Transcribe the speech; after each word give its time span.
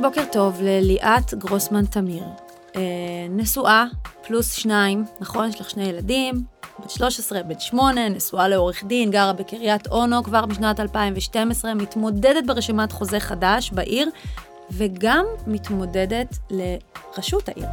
בוקר 0.00 0.24
טוב 0.32 0.60
לליאת 0.62 1.34
גרוסמן 1.34 1.86
תמיר. 1.86 2.24
אה, 2.76 2.82
נשואה, 3.30 3.84
פלוס 4.26 4.52
שניים, 4.52 5.04
נכון? 5.20 5.48
יש 5.48 5.60
לך 5.60 5.70
שני 5.70 5.84
ילדים, 5.84 6.34
בת 6.78 6.90
13, 6.90 7.42
בת 7.42 7.60
8, 7.60 8.08
נשואה 8.08 8.48
לעורך 8.48 8.84
דין, 8.84 9.10
גרה 9.10 9.32
בקריית 9.32 9.86
אונו 9.86 10.24
כבר 10.24 10.46
בשנת 10.46 10.80
2012, 10.80 11.74
מתמודדת 11.74 12.46
ברשימת 12.46 12.92
חוזה 12.92 13.20
חדש 13.20 13.70
בעיר, 13.70 14.10
וגם 14.70 15.24
מתמודדת 15.46 16.38
לראשות 16.50 17.48
העיר. 17.48 17.66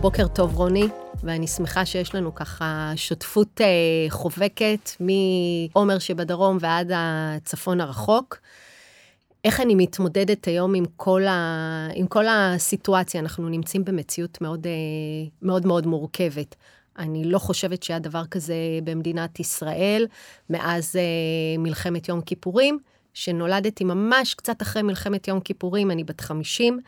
בוקר 0.00 0.28
טוב, 0.28 0.56
רוני. 0.56 0.88
ואני 1.24 1.46
שמחה 1.46 1.86
שיש 1.86 2.14
לנו 2.14 2.34
ככה 2.34 2.92
שותפות 2.96 3.60
אה, 3.60 3.66
חובקת 4.08 4.90
מעומר 5.00 5.98
שבדרום 5.98 6.58
ועד 6.60 6.92
הצפון 6.94 7.80
הרחוק. 7.80 8.38
איך 9.44 9.60
אני 9.60 9.74
מתמודדת 9.74 10.44
היום 10.44 10.74
עם 10.74 10.84
כל, 10.96 11.26
ה, 11.26 11.88
עם 11.94 12.06
כל 12.06 12.24
הסיטואציה? 12.28 13.20
אנחנו 13.20 13.48
נמצאים 13.48 13.84
במציאות 13.84 14.40
מאוד 14.40 14.66
אה, 14.66 14.72
מאוד, 15.42 15.66
מאוד 15.66 15.86
מורכבת. 15.86 16.56
אני 16.98 17.24
לא 17.24 17.38
חושבת 17.38 17.82
שהיה 17.82 17.98
דבר 17.98 18.26
כזה 18.26 18.54
במדינת 18.84 19.40
ישראל 19.40 20.06
מאז 20.50 20.96
אה, 20.96 21.02
מלחמת 21.58 22.08
יום 22.08 22.20
כיפורים, 22.20 22.78
שנולדתי 23.14 23.84
ממש 23.84 24.34
קצת 24.34 24.62
אחרי 24.62 24.82
מלחמת 24.82 25.28
יום 25.28 25.40
כיפורים, 25.40 25.90
אני 25.90 26.04
בת 26.04 26.20
50. 26.20 26.80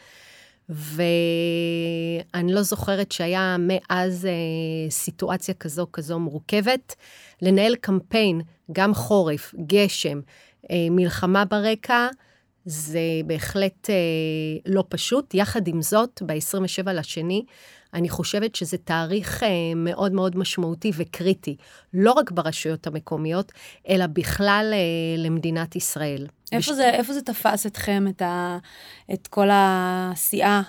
ואני 0.73 2.53
לא 2.53 2.63
זוכרת 2.63 3.13
שהיה 3.13 3.57
מאז 3.59 4.27
אה, 4.27 4.91
סיטואציה 4.91 5.55
כזו 5.55 5.87
כזו 5.93 6.19
מורכבת. 6.19 6.95
לנהל 7.43 7.75
קמפיין, 7.75 8.41
גם 8.73 8.95
חורף, 8.95 9.55
גשם, 9.67 10.21
אה, 10.71 10.77
מלחמה 10.91 11.45
ברקע, 11.45 12.09
זה 12.65 13.01
בהחלט 13.27 13.91
אה, 13.91 13.95
לא 14.67 14.85
פשוט. 14.89 15.35
יחד 15.35 15.69
עם 15.69 15.83
זאת, 15.83 16.23
ב-27 16.27 16.93
לשני, 16.93 17.45
אני 17.95 18.09
חושבת 18.09 18.55
שזה 18.55 18.77
תאריך 18.79 19.43
אה, 19.43 19.49
מאוד 19.77 20.13
מאוד 20.13 20.37
משמעותי 20.37 20.93
וקריטי, 20.97 21.57
לא 21.95 22.13
רק 22.13 22.31
ברשויות 22.31 22.87
המקומיות, 22.87 23.53
אלא 23.89 24.07
בכלל 24.07 24.71
אה, 24.73 25.23
למדינת 25.23 25.77
ישראל. 25.77 26.27
איפה, 26.53 26.73
בש... 26.73 26.77
זה, 26.77 26.91
איפה 26.91 27.13
זה 27.13 27.23
תפס 27.23 27.67
אתכם, 27.67 28.05
את, 28.09 28.23
ה, 28.23 28.59
את 29.13 29.27
כל 29.27 29.49
העשייה, 29.51 30.63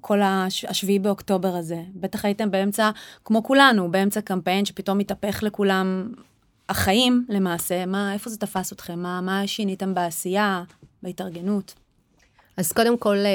כל 0.00 0.20
השביעי 0.68 0.98
באוקטובר 0.98 1.54
הזה? 1.54 1.82
בטח 1.94 2.24
הייתם 2.24 2.50
באמצע, 2.50 2.90
כמו 3.24 3.42
כולנו, 3.42 3.90
באמצע 3.90 4.20
קמפיין 4.20 4.64
שפתאום 4.64 4.98
מתהפך 4.98 5.42
לכולם 5.42 6.12
החיים 6.68 7.26
למעשה. 7.28 7.86
מה, 7.86 8.12
איפה 8.12 8.30
זה 8.30 8.38
תפס 8.38 8.72
אתכם? 8.72 8.98
מה, 8.98 9.20
מה 9.20 9.46
שיניתם 9.46 9.94
בעשייה, 9.94 10.62
בהתארגנות? 11.02 11.74
אז 12.56 12.72
קודם 12.72 12.98
כל, 12.98 13.16
אה, 13.16 13.30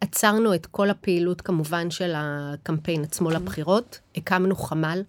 עצרנו 0.00 0.54
את 0.54 0.66
כל 0.66 0.90
הפעילות 0.90 1.40
כמובן 1.40 1.90
של 1.90 2.12
הקמפיין 2.16 3.02
עצמו 3.02 3.30
mm-hmm. 3.30 3.34
לבחירות. 3.34 4.00
הקמנו 4.16 4.56
חמ"ל, 4.56 5.02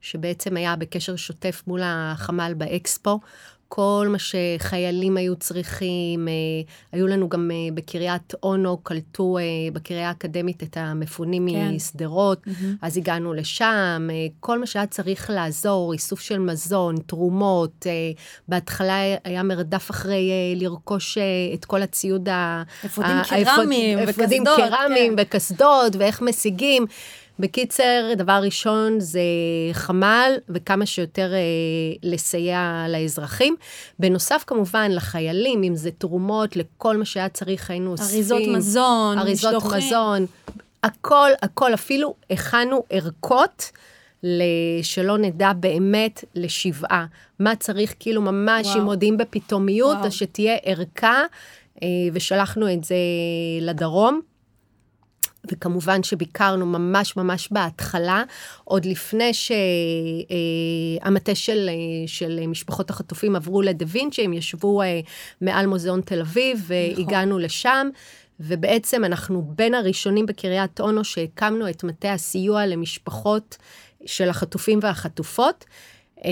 שבעצם 0.00 0.56
היה 0.56 0.76
בקשר 0.76 1.16
שוטף 1.16 1.62
מול 1.66 1.80
החמ"ל 1.84 2.54
באקספו. 2.56 3.20
כל 3.72 4.06
מה 4.10 4.18
שחיילים 4.18 5.16
היו 5.16 5.36
צריכים, 5.36 6.28
אה, 6.28 6.32
היו 6.92 7.06
לנו 7.06 7.28
גם 7.28 7.50
אה, 7.50 7.56
בקריית 7.74 8.34
אונו, 8.42 8.78
קלטו 8.82 9.38
אה, 9.38 9.42
בקריה 9.72 10.08
האקדמית 10.08 10.62
את 10.62 10.76
המפונים 10.76 11.48
כן. 11.50 11.70
משדרות, 11.74 12.46
mm-hmm. 12.46 12.64
אז 12.82 12.96
הגענו 12.96 13.34
לשם, 13.34 14.08
כל 14.40 14.58
מה 14.58 14.66
שהיה 14.66 14.86
צריך 14.86 15.30
לעזור, 15.30 15.92
איסוף 15.92 16.20
של 16.20 16.38
מזון, 16.38 16.96
תרומות, 17.06 17.86
בהתחלה 18.48 18.98
היה 19.24 19.42
מרדף 19.42 19.90
אחרי 19.90 20.30
לרכוש 20.56 21.18
את 21.54 21.64
כל 21.64 21.82
הציוד 21.82 22.28
ה... 22.28 22.62
אפודים 22.86 23.16
קרמיים 23.28 23.98
וקסדות. 24.02 24.20
אפודים 24.20 24.44
קרמיים 24.44 25.16
כן. 25.16 25.22
וקסדות, 25.22 25.96
ואיך 25.98 26.22
משיגים. 26.22 26.86
בקיצר, 27.40 28.12
דבר 28.16 28.40
ראשון 28.42 29.00
זה 29.00 29.20
חמ"ל 29.72 30.32
וכמה 30.48 30.86
שיותר 30.86 31.32
אה, 31.34 31.38
לסייע 32.02 32.86
לאזרחים. 32.88 33.56
בנוסף, 33.98 34.44
כמובן, 34.46 34.90
לחיילים, 34.90 35.62
אם 35.62 35.74
זה 35.74 35.90
תרומות, 35.90 36.56
לכל 36.56 36.96
מה 36.96 37.04
שהיה 37.04 37.28
צריך, 37.28 37.70
היינו 37.70 37.90
אוספים. 37.90 38.14
אריזות 38.14 38.42
מזון, 38.56 39.18
אריזות 39.18 39.54
משלוחים. 39.54 39.86
מזון, 39.86 40.26
הכל, 40.82 41.30
הכל, 41.42 41.74
אפילו 41.74 42.14
הכנו 42.30 42.84
ערכות. 42.90 43.70
שלא 44.82 45.18
נדע 45.18 45.52
באמת 45.52 46.24
לשבעה. 46.34 47.06
מה 47.38 47.56
צריך, 47.56 47.94
כאילו 47.98 48.22
ממש, 48.22 48.66
וואו. 48.66 48.78
אם 48.78 48.84
מודיעים 48.84 49.16
בפתאומיות, 49.16 49.96
אז 50.04 50.12
שתהיה 50.12 50.56
ערכה, 50.62 51.22
אה, 51.82 51.88
ושלחנו 52.12 52.72
את 52.72 52.84
זה 52.84 52.94
לדרום. 53.60 54.20
וכמובן 55.44 56.02
שביקרנו 56.02 56.66
ממש 56.66 57.16
ממש 57.16 57.48
בהתחלה, 57.50 58.22
עוד 58.64 58.84
לפני 58.84 59.30
שהמטה 61.00 61.34
של, 61.34 61.70
של 62.06 62.46
משפחות 62.46 62.90
החטופים 62.90 63.36
עברו 63.36 63.62
לדה 63.62 63.86
וינצ'י, 63.88 64.24
הם 64.24 64.32
ישבו 64.32 64.82
אה, 64.82 65.00
מעל 65.40 65.66
מוזיאון 65.66 66.00
תל 66.00 66.20
אביב, 66.20 66.64
והגענו 66.66 67.30
נכון. 67.30 67.42
לשם. 67.42 67.88
ובעצם 68.40 69.04
אנחנו 69.04 69.42
בין 69.42 69.74
הראשונים 69.74 70.26
בקריית 70.26 70.80
אונו 70.80 71.04
שהקמנו 71.04 71.70
את 71.70 71.84
מטה 71.84 72.12
הסיוע 72.12 72.66
למשפחות 72.66 73.56
של 74.06 74.28
החטופים 74.28 74.78
והחטופות. 74.82 75.64
אה, 76.24 76.30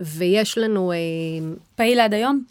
ויש 0.00 0.58
לנו... 0.58 0.92
אה, 0.92 0.96
פעיל 1.74 2.00
עד 2.00 2.14
היום? 2.14 2.44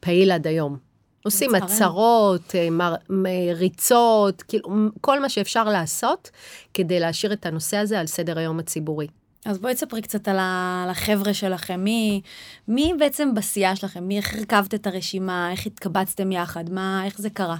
פעיל 0.00 0.30
עד 0.30 0.46
היום. 0.46 0.91
עושים 1.24 1.54
עצרות, 1.54 2.54
אה, 2.54 3.54
ריצות, 3.54 4.42
כאילו, 4.42 4.68
כל 5.00 5.20
מה 5.20 5.28
שאפשר 5.28 5.64
לעשות 5.64 6.30
כדי 6.74 7.00
להשאיר 7.00 7.32
את 7.32 7.46
הנושא 7.46 7.76
הזה 7.76 8.00
על 8.00 8.06
סדר 8.06 8.38
היום 8.38 8.58
הציבורי. 8.58 9.06
אז 9.44 9.58
בואי 9.58 9.74
תספרי 9.74 10.02
קצת 10.02 10.28
על 10.28 10.36
החבר'ה 10.90 11.34
שלכם, 11.34 11.84
מי, 11.84 12.20
מי 12.68 12.92
בעצם 12.98 13.34
בסיעה 13.34 13.76
שלכם, 13.76 14.04
מי, 14.04 14.16
איך 14.16 14.34
הרכבת 14.34 14.74
את 14.74 14.86
הרשימה, 14.86 15.50
איך 15.52 15.66
התקבצתם 15.66 16.32
יחד, 16.32 16.70
מה, 16.70 17.02
איך 17.04 17.18
זה 17.18 17.30
קרה? 17.30 17.56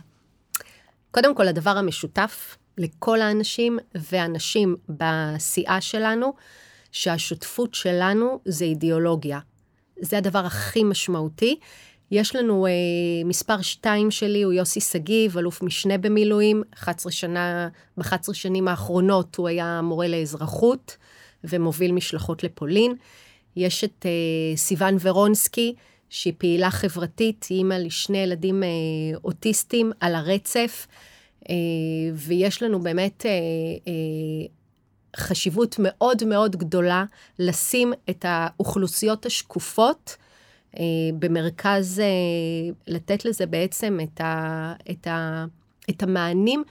קודם 1.10 1.34
כל, 1.34 1.48
הדבר 1.48 1.78
המשותף 1.78 2.56
לכל 2.78 3.20
האנשים 3.20 3.78
והנשים 3.94 4.76
בסיעה 4.88 5.80
שלנו, 5.80 6.32
שהשותפות 6.92 7.74
שלנו 7.74 8.40
זה 8.44 8.64
אידיאולוגיה. 8.64 9.38
זה 10.00 10.18
הדבר 10.18 10.46
הכי 10.46 10.84
משמעותי. 10.84 11.58
יש 12.12 12.36
לנו 12.36 12.66
אה, 12.66 12.70
מספר 13.24 13.62
שתיים 13.62 14.10
שלי, 14.10 14.42
הוא 14.42 14.52
יוסי 14.52 14.80
שגיב, 14.80 15.38
אלוף 15.38 15.62
משנה 15.62 15.98
במילואים, 15.98 16.62
11 16.74 17.12
שנה, 17.12 17.68
ב-11 17.96 18.32
שנים 18.32 18.68
האחרונות 18.68 19.36
הוא 19.36 19.48
היה 19.48 19.80
מורה 19.82 20.08
לאזרחות 20.08 20.96
ומוביל 21.44 21.92
משלחות 21.92 22.44
לפולין. 22.44 22.94
יש 23.56 23.84
את 23.84 24.06
אה, 24.06 24.56
סיון 24.56 24.96
ורונסקי, 25.00 25.74
שהיא 26.10 26.32
פעילה 26.38 26.70
חברתית, 26.70 27.46
היא 27.50 27.58
אימא 27.58 27.74
לשני 27.74 28.18
ילדים 28.18 28.62
אה, 28.62 28.68
אוטיסטים 29.24 29.92
על 30.00 30.14
הרצף, 30.14 30.86
אה, 31.50 31.54
ויש 32.14 32.62
לנו 32.62 32.80
באמת... 32.80 33.26
אה, 33.26 33.30
אה, 33.88 34.46
חשיבות 35.16 35.76
מאוד 35.78 36.24
מאוד 36.24 36.56
גדולה 36.56 37.04
לשים 37.38 37.92
את 38.10 38.24
האוכלוסיות 38.28 39.26
השקופות 39.26 40.16
במרכז, 41.18 42.00
אה, 42.00 42.06
לתת 42.86 43.24
לזה 43.24 43.46
בעצם 43.46 43.98
את, 44.02 44.20
ה, 44.20 44.74
את, 44.90 45.06
ה, 45.06 45.44
את 45.90 46.02
המענים 46.02 46.64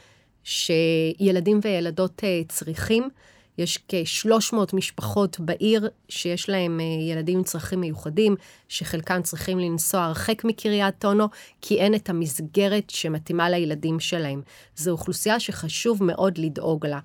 שילדים 0.43 1.59
וילדות 1.63 2.23
אה, 2.23 2.41
צריכים. 2.47 3.09
יש 3.57 3.79
כ-300 3.87 4.55
משפחות 4.73 5.39
בעיר 5.39 5.89
שיש 6.09 6.49
להם 6.49 6.79
ילדים 7.09 7.37
עם 7.37 7.43
צרכים 7.43 7.81
מיוחדים, 7.81 8.35
שחלקם 8.69 9.21
צריכים 9.21 9.59
לנסוע 9.59 10.03
הרחק 10.03 10.43
מקריית 10.43 11.05
אונו, 11.05 11.25
כי 11.61 11.79
אין 11.79 11.95
את 11.95 12.09
המסגרת 12.09 12.89
שמתאימה 12.89 13.49
לילדים 13.49 13.99
שלהם. 13.99 14.41
זו 14.75 14.91
אוכלוסייה 14.91 15.39
שחשוב 15.39 16.03
מאוד 16.03 16.37
לדאוג 16.37 16.85
לה. 16.85 16.99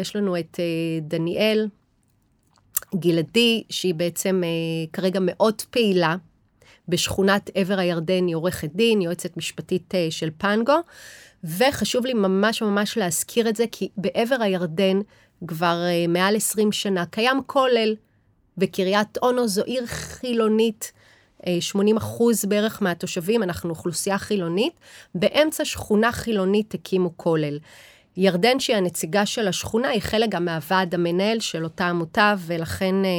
יש 0.00 0.16
לנו 0.16 0.38
את 0.38 0.60
דניאל, 1.02 1.68
גלעדי, 2.94 3.62
שהיא 3.70 3.94
בעצם 3.94 4.42
אה, 4.44 4.48
כרגע 4.92 5.20
מאוד 5.22 5.62
פעילה 5.70 6.16
בשכונת 6.88 7.50
עבר 7.54 7.78
הירדן, 7.78 8.26
היא 8.26 8.36
עורכת 8.36 8.70
דין, 8.74 9.00
יועצת 9.02 9.36
משפטית 9.36 9.94
אה, 9.94 10.06
של 10.10 10.30
פנגו, 10.38 10.76
וחשוב 11.44 12.06
לי 12.06 12.14
ממש 12.14 12.62
ממש 12.62 12.98
להזכיר 12.98 13.48
את 13.48 13.56
זה, 13.56 13.64
כי 13.72 13.88
בעבר 13.96 14.36
הירדן 14.40 15.00
כבר 15.46 15.84
אה, 15.84 16.06
מעל 16.08 16.36
20 16.36 16.72
שנה 16.72 17.06
קיים 17.06 17.40
כולל, 17.46 17.94
וקריית 18.58 19.18
אונו 19.22 19.48
זו 19.48 19.64
עיר 19.64 19.86
חילונית. 19.86 20.92
80 21.60 21.96
אה, 21.96 22.02
אחוז 22.02 22.44
בערך 22.44 22.82
מהתושבים, 22.82 23.42
אנחנו 23.42 23.70
אוכלוסייה 23.70 24.18
חילונית, 24.18 24.72
באמצע 25.14 25.64
שכונה 25.64 26.12
חילונית 26.12 26.74
הקימו 26.74 27.10
כולל. 27.16 27.58
ירדן, 28.20 28.60
שהיא 28.60 28.76
הנציגה 28.76 29.26
של 29.26 29.48
השכונה, 29.48 29.88
היא 29.88 30.02
חלק 30.02 30.28
גם 30.28 30.44
מהוועד 30.44 30.94
המנהל 30.94 31.40
של 31.40 31.64
אותה 31.64 31.86
עמותה, 31.86 32.34
ולכן 32.38 33.04
אה, 33.04 33.10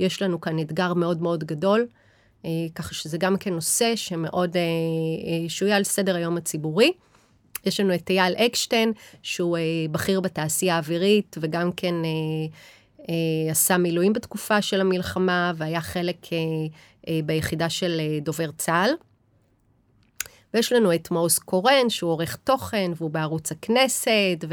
יש 0.00 0.22
לנו 0.22 0.40
כאן 0.40 0.58
אתגר 0.58 0.94
מאוד 0.94 1.22
מאוד 1.22 1.44
גדול. 1.44 1.86
ככה 2.74 2.94
שזה 2.94 3.18
גם 3.18 3.36
כן 3.36 3.54
נושא 3.54 3.96
שמאוד 3.96 4.56
שהוא 5.48 5.66
יהיה 5.66 5.76
על 5.76 5.84
סדר 5.84 6.16
היום 6.16 6.36
הציבורי. 6.36 6.92
יש 7.64 7.80
לנו 7.80 7.94
את 7.94 8.10
אייל 8.10 8.34
אקשטיין, 8.34 8.92
שהוא 9.22 9.58
בכיר 9.90 10.20
בתעשייה 10.20 10.74
האווירית, 10.74 11.36
וגם 11.40 11.72
כן 11.72 11.94
עשה 13.50 13.76
מילואים 13.76 14.12
בתקופה 14.12 14.62
של 14.62 14.80
המלחמה, 14.80 15.52
והיה 15.56 15.80
חלק 15.80 16.26
ביחידה 17.24 17.70
של 17.70 18.00
דובר 18.22 18.50
צה"ל. 18.58 18.90
ויש 20.56 20.72
לנו 20.72 20.94
את 20.94 21.10
מעוז 21.10 21.38
קורן, 21.38 21.88
שהוא 21.90 22.10
עורך 22.10 22.36
תוכן, 22.36 22.90
והוא 22.96 23.10
בערוץ 23.10 23.52
הכנסת, 23.52 24.44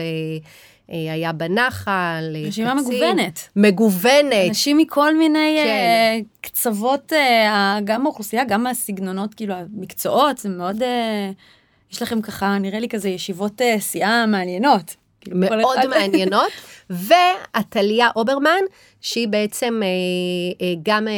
והיה 0.90 1.34
בנחל. 1.34 2.36
רשימה 2.48 2.74
מגוונת. 2.74 3.50
מגוונת. 3.56 4.48
אנשים 4.50 4.78
מכל 4.78 5.18
מיני 5.18 5.58
כן. 5.64 6.22
uh, 6.22 6.28
קצוות, 6.42 7.12
uh, 7.12 7.16
גם 7.84 8.06
האוכלוסייה, 8.06 8.44
גם 8.46 8.64
מהסגנונות, 8.64 9.34
כאילו, 9.34 9.54
המקצועות, 9.54 10.38
זה 10.38 10.50
מאוד... 10.50 10.82
Uh, 10.82 10.86
יש 11.92 12.02
לכם 12.02 12.22
ככה, 12.22 12.58
נראה 12.58 12.80
לי 12.80 12.90
כזה 12.90 13.10
ישיבות 13.10 13.62
סיעה 13.80 14.26
מעניינות. 14.26 14.96
כאילו, 15.22 15.38
מאוד 15.40 15.78
מעניינות. 15.90 16.52
ועתליה 16.90 18.10
אוברמן, 18.16 18.62
שהיא 19.02 19.28
בעצם 19.28 19.82
אה, 19.84 19.88
אה, 20.66 20.74
גם 20.84 21.08
אה, 21.08 21.14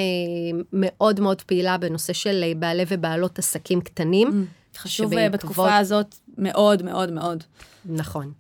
מאוד 0.74 1.20
מאוד 1.20 1.42
פעילה 1.42 1.78
בנושא 1.78 2.14
של 2.14 2.44
אה, 2.44 2.52
בעלי 2.56 2.84
ובעלות 2.88 3.40
עסקים 3.40 3.82
קטנים. 3.82 4.28
Mm. 4.28 4.64
חשוב 4.77 5.12
שבעקבות... 5.12 5.31
בתקופה 5.31 5.77
הזאת 5.77 6.16
מאוד 6.38 6.83
מאוד 6.83 7.12
מאוד. 7.12 7.44
נכון. 7.86 8.33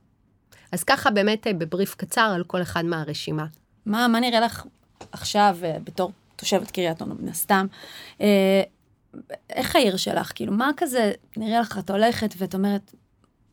אז 0.71 0.83
ככה 0.83 1.11
באמת 1.11 1.47
אה, 1.47 1.53
בבריף 1.53 1.95
קצר 1.95 2.31
על 2.35 2.43
כל 2.43 2.61
אחד 2.61 2.85
מהרשימה. 2.85 3.45
מה, 3.85 4.07
מה 4.07 4.19
נראה 4.19 4.39
לך 4.39 4.65
עכשיו, 5.11 5.57
אה, 5.63 5.77
בתור 5.83 6.11
תושבת 6.35 6.71
קריית 6.71 7.01
אונו, 7.01 7.15
מן 7.19 7.29
הסתם, 7.29 7.67
אה, 8.21 8.61
איך 9.49 9.75
העיר 9.75 9.97
שלך? 9.97 10.31
כאילו, 10.35 10.53
מה 10.53 10.71
כזה, 10.77 11.11
נראה 11.37 11.59
לך, 11.59 11.77
את 11.77 11.89
הולכת 11.89 12.33
ואת 12.37 12.53
אומרת, 12.53 12.95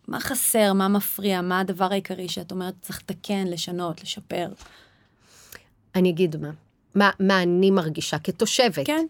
מה 0.08 0.20
חסר, 0.20 0.72
מה 0.72 0.88
מפריע, 0.88 1.40
מה 1.40 1.60
הדבר 1.60 1.92
העיקרי 1.92 2.28
שאת 2.28 2.52
אומרת, 2.52 2.74
צריך 2.80 3.02
לתקן, 3.02 3.46
לשנות, 3.46 4.02
לשפר? 4.02 4.48
אני 5.94 6.10
אגיד 6.10 6.36
מה, 6.36 6.50
מה, 6.94 7.10
מה 7.20 7.42
אני 7.42 7.70
מרגישה 7.70 8.18
כתושבת. 8.18 8.86
כן. 8.86 9.06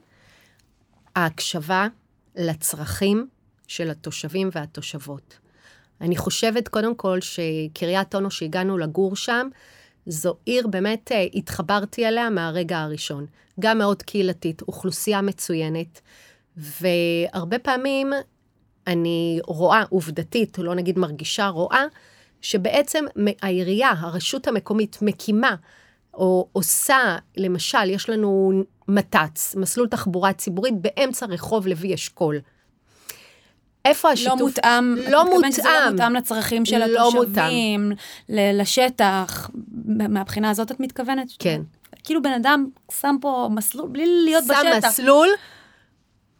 ההקשבה 1.16 1.86
לצרכים 2.36 3.28
של 3.76 3.90
התושבים 3.90 4.48
והתושבות. 4.52 5.38
אני 6.00 6.16
חושבת 6.16 6.68
קודם 6.68 6.94
כל 6.94 7.18
שקריית 7.20 8.14
אונו, 8.14 8.30
שהגענו 8.30 8.78
לגור 8.78 9.16
שם, 9.16 9.48
זו 10.06 10.34
עיר 10.44 10.66
באמת, 10.66 11.12
אה, 11.12 11.26
התחברתי 11.34 12.08
אליה 12.08 12.30
מהרגע 12.30 12.78
הראשון. 12.78 13.26
גם 13.60 13.78
מאוד 13.78 14.02
קהילתית, 14.02 14.62
אוכלוסייה 14.62 15.20
מצוינת, 15.20 16.00
והרבה 16.56 17.58
פעמים 17.58 18.12
אני 18.86 19.40
רואה, 19.46 19.82
עובדתית, 19.88 20.58
לא 20.58 20.74
נגיד 20.74 20.98
מרגישה, 20.98 21.48
רואה, 21.48 21.84
שבעצם 22.40 23.04
העירייה, 23.42 23.90
הרשות 23.90 24.48
המקומית, 24.48 24.98
מקימה 25.02 25.54
או 26.14 26.48
עושה, 26.52 27.16
למשל, 27.36 27.90
יש 27.90 28.08
לנו 28.08 28.52
מת"צ, 28.88 29.54
מסלול 29.56 29.88
תחבורה 29.88 30.32
ציבורית, 30.32 30.74
באמצע 30.80 31.26
רחוב 31.26 31.66
לוי 31.66 31.94
אשכול. 31.94 32.40
איפה 33.84 34.08
לא 34.08 34.12
השיתוף? 34.12 34.40
לא 34.40 34.46
מותאם. 34.46 34.94
לא 35.10 35.24
מותאם. 35.24 35.50
זה 35.50 35.62
לא 35.62 35.90
מותאם 35.90 36.14
לצרכים 36.14 36.64
של 36.64 36.78
לא 36.78 37.08
התושבים, 37.08 37.28
מותאם. 37.28 37.92
לשטח. 38.28 39.50
מהבחינה 40.08 40.50
הזאת 40.50 40.70
את 40.72 40.80
מתכוונת? 40.80 41.28
כן. 41.38 41.62
כאילו 42.04 42.22
בן 42.22 42.32
אדם 42.32 42.66
שם 43.00 43.16
פה 43.20 43.48
מסלול 43.54 43.88
בלי 43.88 44.06
להיות 44.24 44.44
שם 44.44 44.50
בשטח. 44.52 44.80
שם 44.80 44.88
מסלול, 44.88 45.28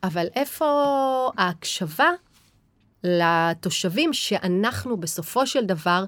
אבל 0.03 0.27
איפה 0.35 0.67
ההקשבה 1.39 2.11
לתושבים 3.05 4.13
שאנחנו 4.13 4.97
בסופו 4.97 5.47
של 5.47 5.65
דבר 5.65 6.05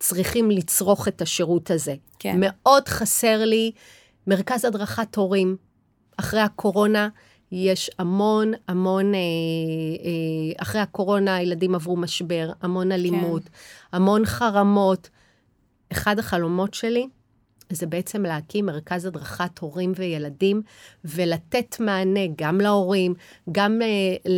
צריכים 0.00 0.50
לצרוך 0.50 1.08
את 1.08 1.22
השירות 1.22 1.70
הזה? 1.70 1.94
כן. 2.18 2.36
מאוד 2.38 2.88
חסר 2.88 3.44
לי 3.44 3.72
מרכז 4.26 4.64
הדרכת 4.64 5.16
הורים. 5.16 5.56
אחרי 6.16 6.40
הקורונה, 6.40 7.08
יש 7.52 7.90
המון 7.98 8.52
המון, 8.68 9.14
אה, 9.14 9.18
אה, 9.18 10.62
אחרי 10.62 10.80
הקורונה 10.80 11.36
הילדים 11.36 11.74
עברו 11.74 11.96
משבר, 11.96 12.50
המון 12.62 12.92
אלימות, 12.92 13.42
כן. 13.42 13.50
המון 13.92 14.26
חרמות. 14.26 15.08
אחד 15.92 16.18
החלומות 16.18 16.74
שלי 16.74 17.08
זה 17.70 17.86
בעצם 17.86 18.22
להקים 18.22 18.66
מרכז 18.66 19.06
הדרכת 19.06 19.58
הורים 19.58 19.92
וילדים, 19.96 20.62
ולתת 21.04 21.76
מענה 21.80 22.20
גם 22.36 22.60
להורים, 22.60 23.14
גם 23.52 23.80
uh, 23.82 24.28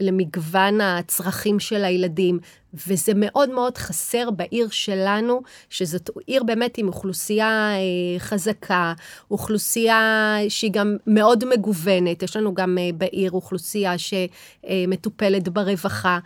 למגוון 0.00 0.80
הצרכים 0.80 1.60
של 1.60 1.84
הילדים, 1.84 2.38
וזה 2.86 3.12
מאוד 3.16 3.50
מאוד 3.50 3.78
חסר 3.78 4.30
בעיר 4.30 4.68
שלנו, 4.70 5.42
שזאת 5.70 6.10
עיר 6.26 6.42
באמת 6.44 6.78
עם 6.78 6.88
אוכלוסייה 6.88 7.70
uh, 7.76 8.20
חזקה, 8.20 8.92
אוכלוסייה 9.30 10.36
שהיא 10.48 10.72
גם 10.72 10.96
מאוד 11.06 11.44
מגוונת, 11.44 12.22
יש 12.22 12.36
לנו 12.36 12.54
גם 12.54 12.78
uh, 12.78 12.96
בעיר 12.96 13.30
אוכלוסייה 13.30 13.94
שמטופלת 13.98 15.48
ברווחה. 15.48 16.18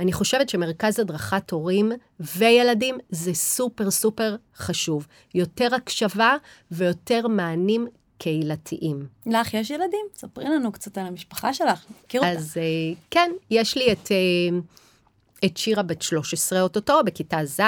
אני 0.00 0.12
חושבת 0.12 0.48
שמרכז 0.48 0.98
הדרכת 0.98 1.50
הורים 1.50 1.92
וילדים 2.20 2.98
זה 3.10 3.34
סופר 3.34 3.90
סופר 3.90 4.36
חשוב. 4.56 5.06
יותר 5.34 5.74
הקשבה 5.74 6.36
ויותר 6.70 7.28
מענים 7.28 7.86
קהילתיים. 8.18 9.06
לך 9.26 9.54
יש 9.54 9.70
ילדים? 9.70 10.06
ספרי 10.14 10.44
לנו 10.44 10.72
קצת 10.72 10.98
על 10.98 11.06
המשפחה 11.06 11.54
שלך, 11.54 11.84
מכיר 12.04 12.20
אותה. 12.20 12.32
אז 12.32 12.56
uh, 12.56 12.96
כן, 13.10 13.30
יש 13.50 13.76
לי 13.76 13.92
את, 13.92 14.06
uh, 14.06 15.44
את 15.44 15.56
שירה 15.56 15.82
בת 15.82 16.02
13 16.02 16.62
אוטוטו, 16.62 17.00
בכיתה 17.06 17.44
ז', 17.44 17.60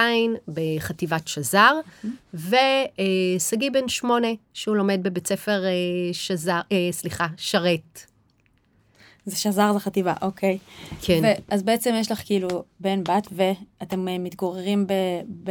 בחטיבת 0.49 1.29
שזר, 1.29 1.75
mm-hmm. 2.05 2.09
ושגיא 2.35 3.71
uh, 3.71 3.73
בן 3.73 3.89
8, 3.89 4.29
שהוא 4.53 4.77
לומד 4.77 5.01
בבית 5.03 5.27
ספר 5.27 5.63
שזר, 6.13 6.61
סליחה, 6.91 7.27
שרת. 7.37 8.12
זה 9.27 9.37
שזר 9.37 9.73
זה 9.73 9.79
חטיבה, 9.79 10.15
אוקיי. 10.23 10.59
כן. 11.03 11.35
אז 11.49 11.63
בעצם 11.63 11.95
יש 11.97 12.13
לך 12.13 12.23
כאילו 12.25 12.49
בן, 12.81 13.05
בת, 13.05 13.29
ואתם 13.33 14.09
אה, 14.09 14.19
מתגוררים 14.19 14.87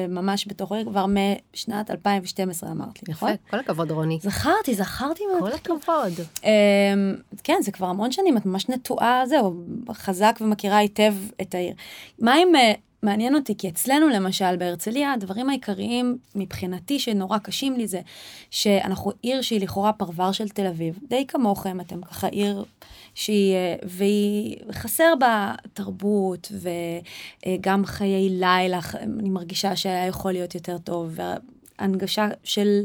ממש 0.09 0.47
בתוך 0.47 0.71
עיר 0.71 0.85
כבר 0.85 1.05
משנת 1.05 1.91
2012, 1.91 2.71
אמרת 2.71 3.03
לי, 3.07 3.13
נכון? 3.13 3.29
יפה, 3.29 3.49
כל 3.51 3.59
הכבוד, 3.59 3.91
רוני. 3.91 4.19
זכרתי, 4.21 4.75
זכרתי 4.75 5.23
מאוד. 5.33 5.51
כל 5.51 5.55
הכבוד. 5.55 6.25
אמ, 6.43 6.49
כן, 7.43 7.57
זה 7.61 7.71
כבר 7.71 7.87
המון 7.87 8.11
שנים, 8.11 8.37
את 8.37 8.45
ממש 8.45 8.69
נטועה, 8.69 9.23
זהו, 9.25 9.53
חזק 9.91 10.39
ומכירה 10.41 10.77
היטב 10.77 11.15
את 11.41 11.55
העיר. 11.55 11.73
מה 12.19 12.37
אם... 12.37 12.55
אה, 12.55 12.73
מעניין 13.03 13.35
אותי, 13.35 13.57
כי 13.57 13.69
אצלנו 13.69 14.09
למשל 14.09 14.55
בהרצליה, 14.55 15.13
הדברים 15.13 15.49
העיקריים 15.49 16.17
מבחינתי 16.35 16.99
שנורא 16.99 17.37
קשים 17.37 17.77
לי 17.77 17.87
זה 17.87 18.01
שאנחנו 18.51 19.11
עיר 19.21 19.41
שהיא 19.41 19.61
לכאורה 19.61 19.93
פרבר 19.93 20.31
של 20.31 20.49
תל 20.49 20.67
אביב, 20.67 20.99
די 21.09 21.27
כמוכם, 21.27 21.81
אתם 21.81 22.01
ככה 22.01 22.27
עיר 22.27 22.65
שהיא, 23.13 23.55
והיא 23.83 24.57
חסר 24.71 25.13
בה 25.19 25.55
תרבות 25.73 26.51
וגם 27.47 27.85
חיי 27.85 28.29
לילה, 28.29 28.79
אני 28.93 29.29
מרגישה 29.29 29.75
שהיה 29.75 30.07
יכול 30.07 30.31
להיות 30.31 30.55
יותר 30.55 30.77
טוב. 30.77 31.19
הנגשה 31.81 32.27
של 32.43 32.83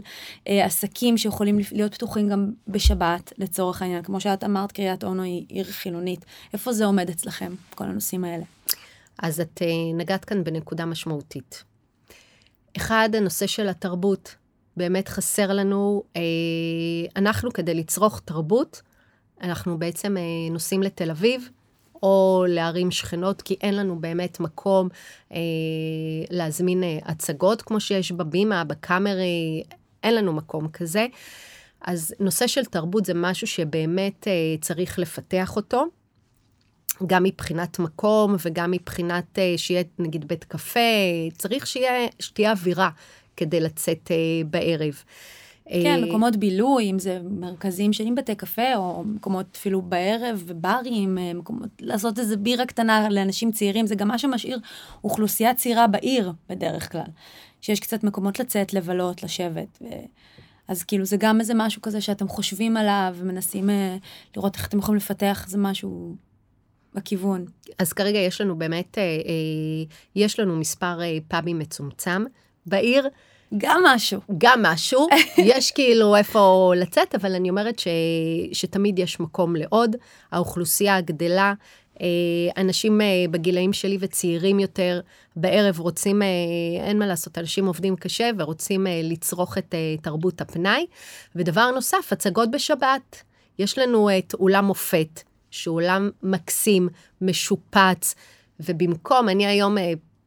אה, 0.49 0.65
עסקים 0.65 1.19
שיכולים 1.19 1.59
להיות 1.73 1.95
פתוחים 1.95 2.29
גם 2.29 2.51
בשבת, 2.69 3.33
לצורך 3.39 3.83
העניין. 3.83 4.03
כמו 4.03 4.21
שאת 4.21 4.45
אמרת, 4.45 4.73
קריית 4.73 5.05
אונו 5.05 5.23
היא 5.23 5.47
עיר 5.49 5.65
חילונית. 5.65 6.25
איפה 6.53 6.73
זה 6.73 6.85
עומד 6.85 7.11
אצלכם, 7.11 7.55
כל 7.75 7.85
הנושאים 7.85 8.25
האלה? 8.25 8.45
אז 9.19 9.41
את 9.41 9.63
אה, 9.63 9.67
נגעת 9.95 10.25
כאן 10.25 10.45
בנקודה 10.45 10.85
משמעותית. 10.85 11.65
אחד, 12.77 13.09
הנושא 13.15 13.47
של 13.47 13.69
התרבות. 13.69 14.35
באמת 14.77 15.09
חסר 15.09 15.53
לנו, 15.53 16.03
אה, 16.17 16.23
אנחנו 17.17 17.53
כדי 17.53 17.75
לצרוך 17.75 18.21
תרבות, 18.25 18.83
אנחנו 19.43 19.79
בעצם 19.79 20.17
אה, 20.17 20.23
נוסעים 20.51 20.83
לתל 20.83 21.11
אביב, 21.11 21.49
או 22.03 22.45
לערים 22.49 22.91
שכנות, 22.91 23.43
כי 23.43 23.57
אין 23.61 23.77
לנו 23.77 24.01
באמת 24.01 24.41
מקום 24.41 24.89
אה, 25.33 25.39
להזמין 26.31 26.83
אה, 26.83 26.99
הצגות 27.05 27.63
כמו 27.63 27.81
שיש 27.81 28.13
בבימה, 28.13 28.65
בקאמרי, 28.65 29.63
אין 30.03 30.15
לנו 30.15 30.33
מקום 30.33 30.69
כזה. 30.69 31.07
אז 31.81 32.15
נושא 32.21 32.47
של 32.47 32.65
תרבות 32.65 33.05
זה 33.05 33.15
משהו 33.15 33.47
שבאמת 33.47 34.29
אה, 34.29 34.33
צריך 34.61 34.99
לפתח 34.99 35.57
אותו. 35.57 35.87
גם 37.07 37.23
מבחינת 37.23 37.79
מקום 37.79 38.37
וגם 38.45 38.71
מבחינת 38.71 39.39
אה, 39.39 39.55
שיהיה 39.57 39.83
נגיד 39.99 40.29
בית 40.29 40.45
קפה, 40.45 40.81
צריך 41.39 41.67
שיהיה, 41.67 42.09
שתהיה 42.21 42.51
אווירה 42.51 42.91
כדי 43.37 43.61
לצאת 43.61 44.11
אה, 44.11 44.17
בערב. 44.51 45.03
כן, 45.69 46.03
אה, 46.03 46.07
מקומות 46.07 46.37
בילוי, 46.37 46.91
אם 46.91 46.99
זה 46.99 47.21
מרכזים 47.31 47.93
של 47.93 48.05
בתי 48.17 48.35
קפה, 48.35 48.77
או 48.77 49.05
מקומות 49.05 49.47
אפילו 49.57 49.83
בערב, 49.83 50.43
וברים, 50.47 51.19
אה, 51.19 51.35
מקומות, 51.35 51.69
לעשות 51.81 52.19
איזה 52.19 52.37
בירה 52.37 52.67
קטנה 52.67 53.09
לאנשים 53.11 53.53
צעירים, 53.53 53.87
זה 53.87 53.95
גם 53.95 54.09
מה 54.09 54.19
שמשאיר 54.19 54.59
אוכלוסייה 55.05 55.55
צעירה 55.55 55.87
בעיר 55.87 56.33
בדרך 56.49 56.93
כלל. 56.93 57.11
שיש 57.61 57.81
קצת 57.81 58.05
מקומות 58.05 58.41
לצאת, 58.41 58.75
לבלות, 58.75 59.23
לשבת. 59.23 59.79
ו... 59.83 59.87
אז 60.69 60.83
כאילו 60.83 61.05
זה 61.05 61.17
גם 61.17 61.41
איזה 61.41 61.53
משהו 61.57 61.83
כזה 61.83 62.01
שאתם 62.01 62.29
חושבים 62.29 62.77
עליו 62.77 63.15
ומנסים 63.19 63.71
אה, 63.71 63.97
לראות 64.37 64.57
איך 64.57 64.69
אתם 64.69 64.79
יכולים 64.79 64.97
לפתח 64.97 65.45
איזה 65.47 65.59
משהו 65.59 66.17
בכיוון. 66.97 67.45
אז 67.79 67.93
כרגע 67.93 68.19
יש 68.19 68.41
לנו 68.41 68.59
באמת, 68.59 68.99
אה, 68.99 69.03
אה, 69.03 69.95
יש 70.17 70.41
לנו 70.41 70.57
מספר 70.57 71.03
אה, 71.03 71.19
פאבים 71.29 71.59
מצומצם 71.59 72.25
בעיר. 72.67 73.09
גם 73.59 73.83
משהו. 73.87 74.21
גם 74.39 74.63
משהו, 74.63 75.07
יש 75.53 75.71
כאילו 75.71 76.17
איפה 76.17 76.73
לצאת, 76.77 77.15
אבל 77.15 77.35
אני 77.35 77.51
אומרת 77.51 77.79
ש, 77.79 77.89
שתמיד 78.53 78.99
יש 78.99 79.21
מקום 79.21 79.57
לעוד. 79.57 79.97
האוכלוסייה 80.33 81.01
גדלה, 81.01 81.55
אה, 82.01 82.07
אנשים 82.57 83.01
אה, 83.01 83.07
בגילאים 83.31 83.73
שלי 83.73 83.97
וצעירים 84.01 84.59
יותר, 84.59 85.01
בערב 85.37 85.81
רוצים, 85.81 86.23
אה, 86.23 86.27
אין 86.81 86.99
מה 86.99 87.07
לעשות, 87.07 87.39
אנשים 87.39 87.67
עובדים 87.67 87.97
קשה 87.97 88.31
ורוצים 88.39 88.87
לצרוך 89.03 89.59
את 89.59 89.75
תרבות 90.03 90.41
הפנאי. 90.41 90.87
ודבר 91.37 91.71
נוסף, 91.71 92.13
הצגות 92.13 92.51
בשבת. 92.51 93.23
יש 93.59 93.79
לנו 93.79 94.09
את 94.19 94.35
אולם 94.35 94.65
מופת, 94.65 95.23
שהוא 95.51 95.75
אולם 95.75 96.11
מקסים, 96.23 96.89
משופץ, 97.21 98.15
ובמקום, 98.61 99.29
אני 99.29 99.47
היום 99.47 99.77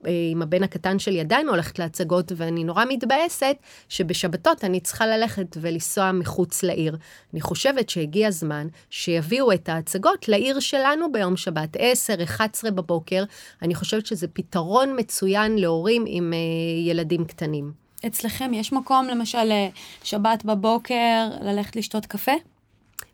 עם 0.06 0.42
הבן 0.42 0.64
הקטן 0.64 1.00
שלי 1.00 1.20
עדיין 1.20 1.50
הולכת 1.50 1.80
להצגות, 1.80 2.32
ואני 2.36 2.64
נורא 2.64 2.86
מתבאסת 2.90 3.56
שבשבתות 3.90 4.64
אני 4.64 4.80
צריכה 4.80 5.08
ללכת 5.08 5.58
ולנסוע 5.62 6.12
מחוץ 6.12 6.64
לעיר. 6.64 6.98
אני 7.34 7.42
חושבת 7.42 7.90
שהגיע 7.90 8.28
הזמן 8.28 8.68
שיביאו 8.90 9.52
את 9.52 9.70
ההצגות 9.70 10.28
לעיר 10.28 10.60
שלנו 10.60 11.12
ביום 11.12 11.38
שבת, 11.38 11.70
10, 11.80 12.24
11 12.24 12.72
בבוקר. 12.72 13.24
אני 13.62 13.76
חושבת 13.76 14.06
שזה 14.06 14.28
פתרון 14.28 14.96
מצוין 15.00 15.58
להורים 15.58 16.04
עם 16.08 16.34
uh, 16.34 16.90
ילדים 16.90 17.26
קטנים. 17.26 17.72
אצלכם 18.08 18.52
יש 18.54 18.74
מקום, 18.74 19.08
למשל, 19.08 19.52
שבת 20.04 20.46
בבוקר, 20.46 21.28
ללכת 21.42 21.76
לשתות 21.76 22.06
קפה? 22.06 22.32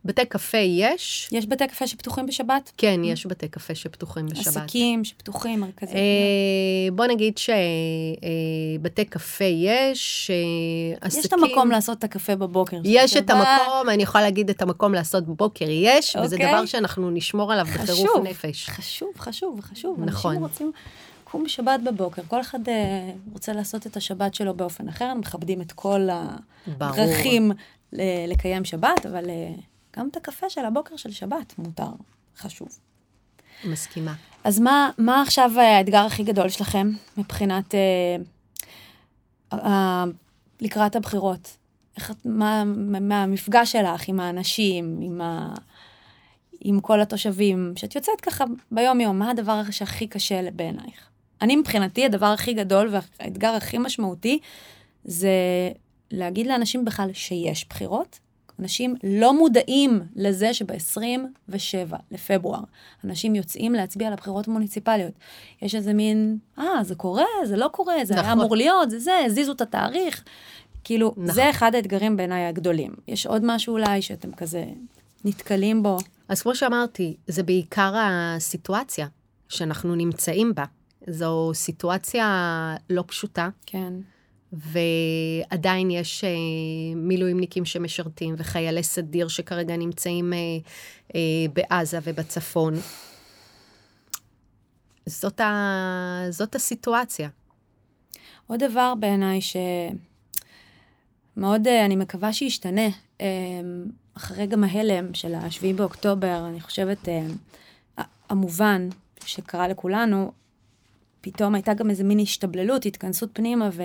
בתי 0.05 0.25
קפה 0.25 0.57
יש. 0.57 1.29
יש 1.31 1.45
בתי 1.47 1.67
קפה 1.67 1.87
שפתוחים 1.87 2.25
בשבת? 2.25 2.71
כן, 2.77 3.03
יש 3.03 3.25
בתי 3.25 3.47
קפה 3.47 3.75
שפתוחים 3.75 4.25
בשבת. 4.25 4.47
עסקים 4.47 5.03
שפתוחים, 5.03 5.59
מרכזים. 5.59 5.97
אה, 5.97 6.91
בוא 6.93 7.05
נגיד 7.05 7.37
שבתי 7.37 9.01
אה, 9.01 9.05
קפה 9.09 9.45
יש, 9.45 10.31
אה, 10.33 11.07
עסקים... 11.07 11.19
יש 11.19 11.25
את 11.25 11.33
המקום 11.33 11.71
לעשות 11.71 11.97
את 11.97 12.03
הקפה 12.03 12.35
בבוקר. 12.35 12.77
יש 12.83 13.17
את 13.17 13.29
המקום, 13.29 13.89
אני 13.89 14.03
יכולה 14.03 14.23
להגיד 14.23 14.49
את 14.49 14.61
המקום 14.61 14.93
לעשות 14.93 15.25
בבוקר, 15.25 15.65
יש, 15.69 16.15
וזה 16.23 16.35
אוקיי. 16.35 16.51
דבר 16.51 16.65
שאנחנו 16.65 17.11
נשמור 17.11 17.53
עליו 17.53 17.65
בטירוף 17.65 18.09
נפש. 18.23 18.69
חשוב, 18.69 19.09
חשוב, 19.17 19.61
חשוב. 19.61 19.99
נכון. 20.05 20.31
אנשים 20.31 20.43
רוצים... 20.43 20.71
לקום 21.35 21.43
בשבת 21.43 21.79
בבוקר, 21.85 22.21
כל 22.27 22.41
אחד 22.41 22.67
uh, 22.67 22.71
רוצה 23.33 23.53
לעשות 23.53 23.87
את 23.87 23.97
השבת 23.97 24.35
שלו 24.35 24.53
באופן 24.53 24.87
אחר, 24.87 25.13
מכבדים 25.13 25.61
את 25.61 25.71
כל 25.71 26.07
הדרכים 26.81 27.51
לקיים 28.27 28.65
שבת, 28.65 29.05
אבל 29.05 29.25
uh, 29.25 29.61
גם 29.97 30.07
את 30.11 30.17
הקפה 30.17 30.49
של 30.49 30.65
הבוקר 30.65 30.95
של 30.95 31.11
שבת 31.11 31.53
מותר, 31.57 31.91
חשוב. 32.37 32.79
מסכימה. 33.63 34.13
אז 34.43 34.59
מה, 34.59 34.89
מה 34.97 35.21
עכשיו 35.21 35.51
האתגר 35.59 36.05
הכי 36.05 36.23
גדול 36.23 36.49
שלכם 36.49 36.91
מבחינת, 37.17 37.75
אה, 37.75 38.15
אה, 39.53 40.03
לקראת 40.61 40.95
הבחירות? 40.95 41.57
איך, 41.97 42.11
מה, 42.25 42.63
מה 43.01 43.23
המפגש 43.23 43.71
שלך 43.71 44.07
עם 44.07 44.19
האנשים, 44.19 44.99
עם, 45.01 45.21
ה, 45.21 45.53
עם 46.61 46.79
כל 46.79 47.01
התושבים, 47.01 47.73
שאת 47.75 47.95
יוצאת 47.95 48.21
ככה 48.21 48.45
ביום-יום, 48.71 49.19
מה 49.19 49.31
הדבר 49.31 49.61
שהכי 49.71 50.07
קשה 50.07 50.51
בעינייך? 50.55 51.09
אני 51.41 51.55
מבחינתי, 51.55 52.05
הדבר 52.05 52.25
הכי 52.25 52.53
גדול 52.53 52.89
והאתגר 52.91 53.49
הכי 53.49 53.77
משמעותי 53.77 54.39
זה 55.03 55.29
להגיד 56.11 56.47
לאנשים 56.47 56.85
בכלל 56.85 57.13
שיש 57.13 57.67
בחירות, 57.69 58.19
אנשים 58.59 58.95
לא 59.03 59.37
מודעים 59.37 60.01
לזה 60.15 60.53
שב-27 60.53 61.95
לפברואר 62.11 62.59
אנשים 63.03 63.35
יוצאים 63.35 63.73
להצביע 63.73 64.11
לבחירות 64.11 64.47
המוניציפליות. 64.47 65.13
יש 65.61 65.75
איזה 65.75 65.93
מין, 65.93 66.37
אה, 66.59 66.83
זה 66.83 66.95
קורה, 66.95 67.25
זה 67.43 67.57
לא 67.57 67.67
קורה, 67.67 67.95
זה 68.03 68.13
נכון. 68.13 68.25
היה 68.25 68.33
אמור 68.33 68.55
להיות, 68.55 68.89
זה 68.89 68.99
זה, 68.99 69.11
הזיזו 69.25 69.51
את 69.51 69.61
התאריך. 69.61 70.23
כאילו, 70.83 71.13
נכון. 71.17 71.31
זה 71.31 71.49
אחד 71.49 71.75
האתגרים 71.75 72.17
בעיניי 72.17 72.45
הגדולים. 72.45 72.93
יש 73.07 73.25
עוד 73.25 73.41
משהו 73.45 73.73
אולי 73.73 74.01
שאתם 74.01 74.31
כזה 74.31 74.65
נתקלים 75.25 75.83
בו? 75.83 75.97
אז 76.29 76.41
כמו 76.41 76.55
שאמרתי, 76.55 77.15
זה 77.27 77.43
בעיקר 77.43 77.93
הסיטואציה 77.95 79.07
שאנחנו 79.49 79.95
נמצאים 79.95 80.55
בה. 80.55 80.63
זו 81.07 81.51
סיטואציה 81.53 82.75
לא 82.89 83.03
פשוטה. 83.07 83.49
כן. 83.65 83.93
ועדיין 84.55 85.91
יש 85.91 86.23
אה, 86.23 86.29
מילואימניקים 86.95 87.65
שמשרתים 87.65 88.35
וחיילי 88.37 88.83
סדיר 88.83 89.27
שכרגע 89.27 89.77
נמצאים 89.77 90.33
אה, 90.33 90.37
אה, 91.15 91.19
בעזה 91.53 91.99
ובצפון. 92.03 92.73
זאת, 95.05 95.39
ה... 95.39 96.25
זאת 96.29 96.55
הסיטואציה. 96.55 97.29
עוד 98.47 98.63
דבר 98.63 98.93
בעיניי 98.99 99.39
שמאוד, 101.37 101.67
אני 101.67 101.95
מקווה 101.95 102.33
שישתנה, 102.33 102.87
אחרי 104.17 104.47
גם 104.47 104.63
ההלם 104.63 105.13
של 105.13 105.35
ה-7 105.35 105.75
באוקטובר, 105.75 106.45
אני 106.49 106.61
חושבת, 106.61 107.07
המובן 108.29 108.89
שקרה 109.25 109.67
לכולנו, 109.67 110.31
פתאום 111.21 111.55
הייתה 111.55 111.73
גם 111.73 111.89
איזה 111.89 112.03
מין 112.03 112.19
השתבללות, 112.19 112.85
התכנסות 112.85 113.29
פנימה, 113.33 113.69
ו... 113.73 113.83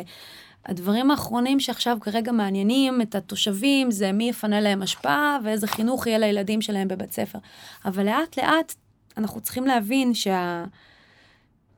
הדברים 0.66 1.10
האחרונים 1.10 1.60
שעכשיו 1.60 1.98
כרגע 2.00 2.32
מעניינים 2.32 3.02
את 3.02 3.14
התושבים 3.14 3.90
זה 3.90 4.12
מי 4.12 4.28
יפנה 4.28 4.60
להם 4.60 4.82
השפעה 4.82 5.38
ואיזה 5.44 5.66
חינוך 5.66 6.06
יהיה 6.06 6.18
לילדים 6.18 6.62
שלהם 6.62 6.88
בבית 6.88 7.12
ספר. 7.12 7.38
אבל 7.84 8.04
לאט 8.04 8.38
לאט 8.38 8.74
אנחנו 9.16 9.40
צריכים 9.40 9.66
להבין 9.66 10.12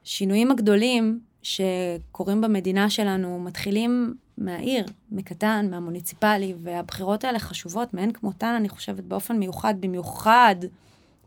שהשינויים 0.04 0.50
הגדולים 0.50 1.20
שקורים 1.42 2.40
במדינה 2.40 2.90
שלנו 2.90 3.40
מתחילים 3.40 4.14
מהעיר, 4.38 4.86
מקטן, 5.10 5.66
מהמוניציפלי, 5.70 6.54
והבחירות 6.58 7.24
האלה 7.24 7.38
חשובות 7.38 7.94
מאין 7.94 8.12
כמותן, 8.12 8.54
אני 8.56 8.68
חושבת, 8.68 9.04
באופן 9.04 9.38
מיוחד, 9.38 9.74
במיוחד, 9.80 10.56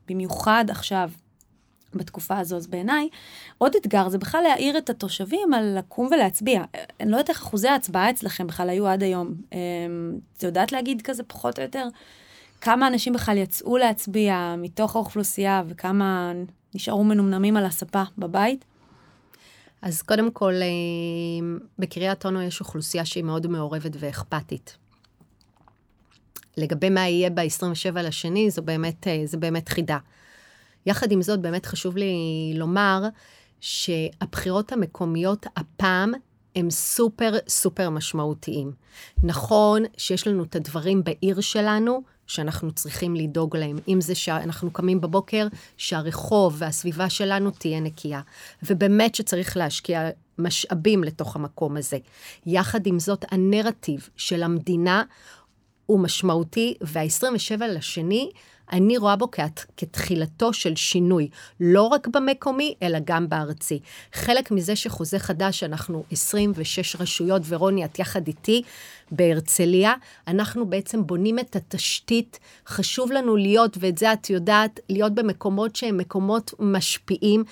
במיוחד 0.07 0.65
עכשיו, 0.69 1.11
בתקופה 1.95 2.37
הזו. 2.37 2.57
אז 2.57 2.67
בעיניי, 2.67 3.09
עוד 3.57 3.75
אתגר 3.75 4.09
זה 4.09 4.17
בכלל 4.17 4.41
להעיר 4.43 4.77
את 4.77 4.89
התושבים 4.89 5.53
על 5.53 5.77
לקום 5.77 6.07
ולהצביע. 6.11 6.63
אני 6.99 7.11
לא 7.11 7.17
יודעת 7.17 7.29
איך 7.29 7.37
אחוזי 7.37 7.67
ההצבעה 7.67 8.09
אצלכם 8.09 8.47
בכלל 8.47 8.69
היו 8.69 8.87
עד 8.87 9.03
היום. 9.03 9.33
אמ, 9.53 9.57
את 10.37 10.43
יודעת 10.43 10.71
להגיד 10.71 11.01
כזה 11.01 11.23
פחות 11.23 11.59
או 11.59 11.63
יותר? 11.63 11.87
כמה 12.61 12.87
אנשים 12.87 13.13
בכלל 13.13 13.37
יצאו 13.37 13.77
להצביע 13.77 14.55
מתוך 14.57 14.95
האוכלוסייה 14.95 15.63
וכמה 15.67 16.31
נשארו 16.75 17.03
מנומנמים 17.03 17.57
על 17.57 17.65
הספה 17.65 18.03
בבית? 18.17 18.65
אז 19.81 20.01
קודם 20.01 20.31
כל, 20.31 20.53
אמ, 20.53 21.59
בקריית 21.79 22.25
אונו 22.25 22.41
יש 22.41 22.59
אוכלוסייה 22.59 23.05
שהיא 23.05 23.23
מאוד 23.23 23.47
מעורבת 23.47 23.91
ואכפתית. 23.99 24.77
לגבי 26.57 26.89
מה 26.89 27.07
יהיה 27.07 27.29
ב-27 27.29 28.01
לשני, 28.03 28.51
זו 28.51 28.61
באמת, 28.61 29.07
אה, 29.07 29.21
זה 29.25 29.37
באמת 29.37 29.69
חידה. 29.69 29.97
יחד 30.85 31.11
עם 31.11 31.21
זאת, 31.21 31.39
באמת 31.39 31.65
חשוב 31.65 31.97
לי 31.97 32.13
לומר 32.55 33.03
שהבחירות 33.61 34.71
המקומיות 34.71 35.45
הפעם 35.55 36.13
הם 36.55 36.69
סופר 36.69 37.33
סופר 37.47 37.89
משמעותיים. 37.89 38.71
נכון 39.23 39.83
שיש 39.97 40.27
לנו 40.27 40.43
את 40.43 40.55
הדברים 40.55 41.03
בעיר 41.03 41.41
שלנו, 41.41 42.01
שאנחנו 42.27 42.71
צריכים 42.71 43.15
לדאוג 43.15 43.57
להם. 43.57 43.77
אם 43.87 44.01
זה 44.01 44.15
שאנחנו 44.15 44.71
קמים 44.71 45.01
בבוקר, 45.01 45.47
שהרחוב 45.77 46.55
והסביבה 46.57 47.09
שלנו 47.09 47.51
תהיה 47.51 47.79
נקייה. 47.79 48.21
ובאמת 48.63 49.15
שצריך 49.15 49.57
להשקיע 49.57 50.09
משאבים 50.39 51.03
לתוך 51.03 51.35
המקום 51.35 51.77
הזה. 51.77 51.97
יחד 52.45 52.87
עם 52.87 52.99
זאת, 52.99 53.25
הנרטיב 53.31 54.09
של 54.17 54.43
המדינה 54.43 55.03
הוא 55.85 55.99
משמעותי, 55.99 56.73
וה-27 56.81 57.65
לשני, 57.65 58.31
אני 58.71 58.97
רואה 58.97 59.15
בו 59.15 59.31
כת, 59.31 59.59
כתחילתו 59.77 60.53
של 60.53 60.75
שינוי, 60.75 61.29
לא 61.59 61.81
רק 61.81 62.07
במקומי, 62.07 62.75
אלא 62.83 62.99
גם 63.05 63.29
בארצי. 63.29 63.79
חלק 64.13 64.51
מזה 64.51 64.75
שחוזה 64.75 65.19
חדש, 65.19 65.63
אנחנו 65.63 66.03
26 66.11 66.95
רשויות, 66.95 67.41
ורוני, 67.45 67.85
את 67.85 67.99
יחד 67.99 68.27
איתי, 68.27 68.61
בהרצליה, 69.11 69.93
אנחנו 70.27 70.65
בעצם 70.65 71.07
בונים 71.07 71.39
את 71.39 71.55
התשתית. 71.55 72.39
חשוב 72.67 73.11
לנו 73.11 73.35
להיות, 73.35 73.77
ואת 73.79 73.97
זה 73.97 74.13
את 74.13 74.29
יודעת, 74.29 74.79
להיות 74.89 75.15
במקומות 75.15 75.75
שהם 75.75 75.97
מקומות 75.97 76.53
משפיעים, 76.59 77.43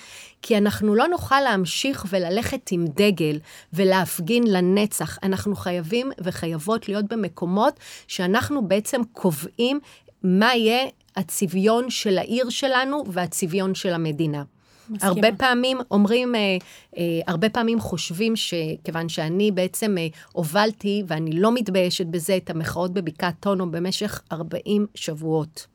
כי 0.42 0.58
אנחנו 0.58 0.94
לא 0.94 1.08
נוכל 1.08 1.40
להמשיך 1.40 2.06
וללכת 2.10 2.68
עם 2.70 2.84
דגל 2.86 3.38
ולהפגין 3.72 4.44
לנצח. 4.46 5.18
אנחנו 5.22 5.56
חייבים 5.56 6.12
וחייבות 6.24 6.88
להיות 6.88 7.04
במקומות 7.04 7.80
שאנחנו 8.08 8.68
בעצם 8.68 9.00
קובעים 9.12 9.80
מה 10.22 10.54
יהיה 10.54 10.88
הצביון 11.16 11.90
של 11.90 12.18
העיר 12.18 12.50
שלנו 12.50 13.04
והצביון 13.06 13.74
של 13.74 13.92
המדינה. 13.92 14.42
מסכימה. 14.90 15.12
הרבה 15.12 15.28
פעמים 15.38 15.78
אומרים, 15.90 16.34
אה, 16.34 16.40
אה, 16.96 17.20
הרבה 17.26 17.48
פעמים 17.48 17.80
חושבים 17.80 18.36
שכיוון 18.36 19.08
שאני 19.08 19.50
בעצם 19.50 19.98
אה, 19.98 20.06
הובלתי, 20.32 21.02
ואני 21.06 21.40
לא 21.40 21.54
מתביישת 21.54 22.06
בזה, 22.06 22.36
את 22.36 22.50
המחאות 22.50 22.92
בבקעת 22.92 23.34
טונו 23.40 23.70
במשך 23.70 24.22
40 24.32 24.86
שבועות. 24.94 25.66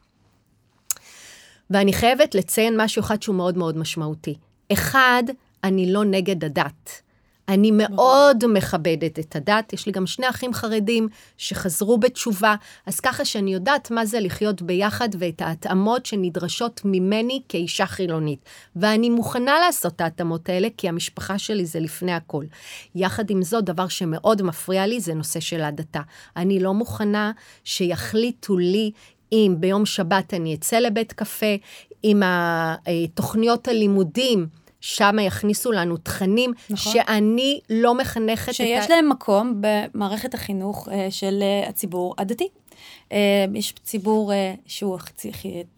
ואני 1.69 1.93
חייבת 1.93 2.35
לציין 2.35 2.81
משהו 2.81 2.99
אחד 2.99 3.21
שהוא 3.21 3.35
מאוד 3.35 3.57
מאוד 3.57 3.77
משמעותי. 3.77 4.35
אחד, 4.73 5.23
אני 5.63 5.93
לא 5.93 6.05
נגד 6.05 6.45
הדת. 6.45 7.01
אני 7.49 7.71
מאוד 7.71 8.43
מכבדת 8.47 9.19
את 9.19 9.35
הדת, 9.35 9.73
יש 9.73 9.85
לי 9.85 9.91
גם 9.91 10.07
שני 10.07 10.29
אחים 10.29 10.53
חרדים 10.53 11.07
שחזרו 11.37 11.97
בתשובה, 11.97 12.55
אז 12.85 12.99
ככה 12.99 13.25
שאני 13.25 13.53
יודעת 13.53 13.91
מה 13.91 14.05
זה 14.05 14.19
לחיות 14.19 14.61
ביחד 14.61 15.09
ואת 15.19 15.41
ההתאמות 15.41 16.05
שנדרשות 16.05 16.81
ממני 16.85 17.41
כאישה 17.49 17.85
חילונית. 17.85 18.39
ואני 18.75 19.09
מוכנה 19.09 19.59
לעשות 19.59 19.95
את 19.95 20.01
ההתאמות 20.01 20.49
האלה, 20.49 20.67
כי 20.77 20.89
המשפחה 20.89 21.37
שלי 21.37 21.65
זה 21.65 21.79
לפני 21.79 22.13
הכל. 22.13 22.45
יחד 22.95 23.29
עם 23.29 23.43
זאת, 23.43 23.63
דבר 23.63 23.87
שמאוד 23.87 24.41
מפריע 24.41 24.87
לי 24.87 24.99
זה 24.99 25.13
נושא 25.13 25.39
של 25.39 25.61
הדתה. 25.61 26.01
אני 26.35 26.59
לא 26.59 26.73
מוכנה 26.73 27.31
שיחליטו 27.63 28.57
לי 28.57 28.91
אם 29.31 29.55
ביום 29.59 29.85
שבת 29.85 30.33
אני 30.33 30.55
אצא 30.55 30.79
לבית 30.79 31.13
קפה, 31.13 31.55
אם 32.03 32.21
תוכניות 33.13 33.67
הלימודים, 33.67 34.47
שם 34.81 35.15
יכניסו 35.21 35.71
לנו 35.71 35.97
תכנים 35.97 36.53
נכון. 36.69 36.93
שאני 36.93 37.59
לא 37.69 37.95
מחנכת 37.95 38.53
שיש 38.53 38.71
את 38.71 38.77
ה... 38.77 38.81
שיש 38.81 38.91
להם 38.91 39.09
מקום 39.09 39.61
במערכת 39.61 40.33
החינוך 40.33 40.89
אה, 40.91 41.07
של 41.11 41.39
אה, 41.41 41.69
הציבור 41.69 42.15
הדתי. 42.17 42.47
אה, 43.11 43.45
יש 43.55 43.73
ציבור 43.83 44.31
שהוא, 44.65 44.97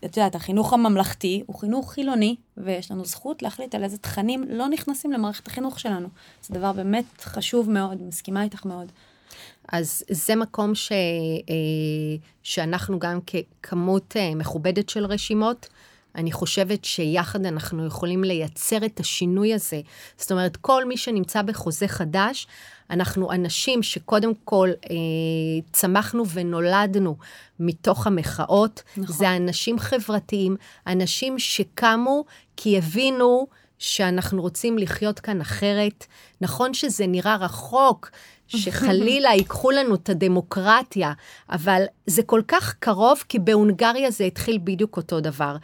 את 0.05 0.17
יודעת, 0.17 0.35
החינוך 0.35 0.73
הממלכתי 0.73 1.43
הוא 1.45 1.59
חינוך 1.59 1.93
חילוני, 1.93 2.35
ויש 2.57 2.91
לנו 2.91 3.05
זכות 3.05 3.41
להחליט 3.41 3.75
על 3.75 3.83
איזה 3.83 3.97
תכנים 3.97 4.43
לא 4.49 4.67
נכנסים 4.67 5.11
למערכת 5.11 5.47
החינוך 5.47 5.79
שלנו. 5.79 6.07
זה 6.41 6.53
דבר 6.53 6.71
באמת 6.71 7.05
חשוב 7.21 7.69
מאוד, 7.69 8.01
מסכימה 8.01 8.43
איתך 8.43 8.65
מאוד. 8.65 8.91
אז 9.71 10.03
זה 10.09 10.35
מקום 10.35 10.75
ש, 10.75 10.91
שאנחנו 12.43 12.99
גם 12.99 13.19
ככמות 13.21 14.15
מכובדת 14.35 14.89
של 14.89 15.05
רשימות, 15.05 15.69
אני 16.15 16.31
חושבת 16.31 16.85
שיחד 16.85 17.45
אנחנו 17.45 17.85
יכולים 17.85 18.23
לייצר 18.23 18.85
את 18.85 18.99
השינוי 18.99 19.53
הזה. 19.53 19.81
זאת 20.17 20.31
אומרת, 20.31 20.57
כל 20.57 20.85
מי 20.85 20.97
שנמצא 20.97 21.41
בחוזה 21.41 21.87
חדש, 21.87 22.47
אנחנו 22.89 23.31
אנשים 23.31 23.83
שקודם 23.83 24.31
כל 24.43 24.69
אה, 24.89 24.95
צמחנו 25.71 26.27
ונולדנו 26.27 27.17
מתוך 27.59 28.07
המחאות. 28.07 28.83
נכון. 28.97 29.15
זה 29.15 29.35
אנשים 29.35 29.79
חברתיים, 29.79 30.55
אנשים 30.87 31.39
שקמו 31.39 32.23
כי 32.57 32.77
הבינו 32.77 33.47
שאנחנו 33.79 34.41
רוצים 34.41 34.77
לחיות 34.77 35.19
כאן 35.19 35.41
אחרת. 35.41 36.05
נכון 36.41 36.73
שזה 36.73 37.07
נראה 37.07 37.35
רחוק, 37.35 38.11
שחלילה 38.47 39.29
ייקחו 39.37 39.71
לנו 39.71 39.95
את 39.95 40.09
הדמוקרטיה, 40.09 41.13
אבל 41.49 41.83
זה 42.05 42.23
כל 42.23 42.41
כך 42.47 42.75
קרוב, 42.79 43.23
כי 43.29 43.39
בהונגריה 43.39 44.11
זה 44.11 44.23
התחיל 44.23 44.59
בדיוק 44.63 44.97
אותו 44.97 45.19
דבר. 45.19 45.55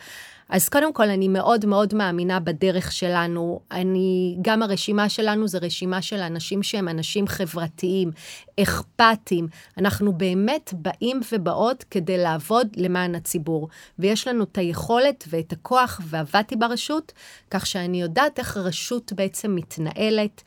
אז 0.49 0.69
קודם 0.69 0.93
כל, 0.93 1.09
אני 1.09 1.27
מאוד 1.27 1.65
מאוד 1.65 1.93
מאמינה 1.93 2.39
בדרך 2.39 2.91
שלנו. 2.91 3.59
אני, 3.71 4.37
גם 4.41 4.63
הרשימה 4.63 5.09
שלנו 5.09 5.47
זה 5.47 5.57
רשימה 5.57 6.01
של 6.01 6.19
אנשים 6.19 6.63
שהם 6.63 6.87
אנשים 6.87 7.27
חברתיים, 7.27 8.11
אכפתיים. 8.59 9.47
אנחנו 9.77 10.13
באמת 10.13 10.73
באים 10.73 11.19
ובאות 11.31 11.85
כדי 11.91 12.17
לעבוד 12.17 12.67
למען 12.75 13.15
הציבור. 13.15 13.69
ויש 13.99 14.27
לנו 14.27 14.43
את 14.43 14.57
היכולת 14.57 15.23
ואת 15.29 15.51
הכוח, 15.51 16.01
ועבדתי 16.03 16.55
ברשות, 16.55 17.11
כך 17.51 17.65
שאני 17.65 18.01
יודעת 18.01 18.39
איך 18.39 18.57
רשות 18.57 19.13
בעצם 19.13 19.55
מתנהלת, 19.55 20.43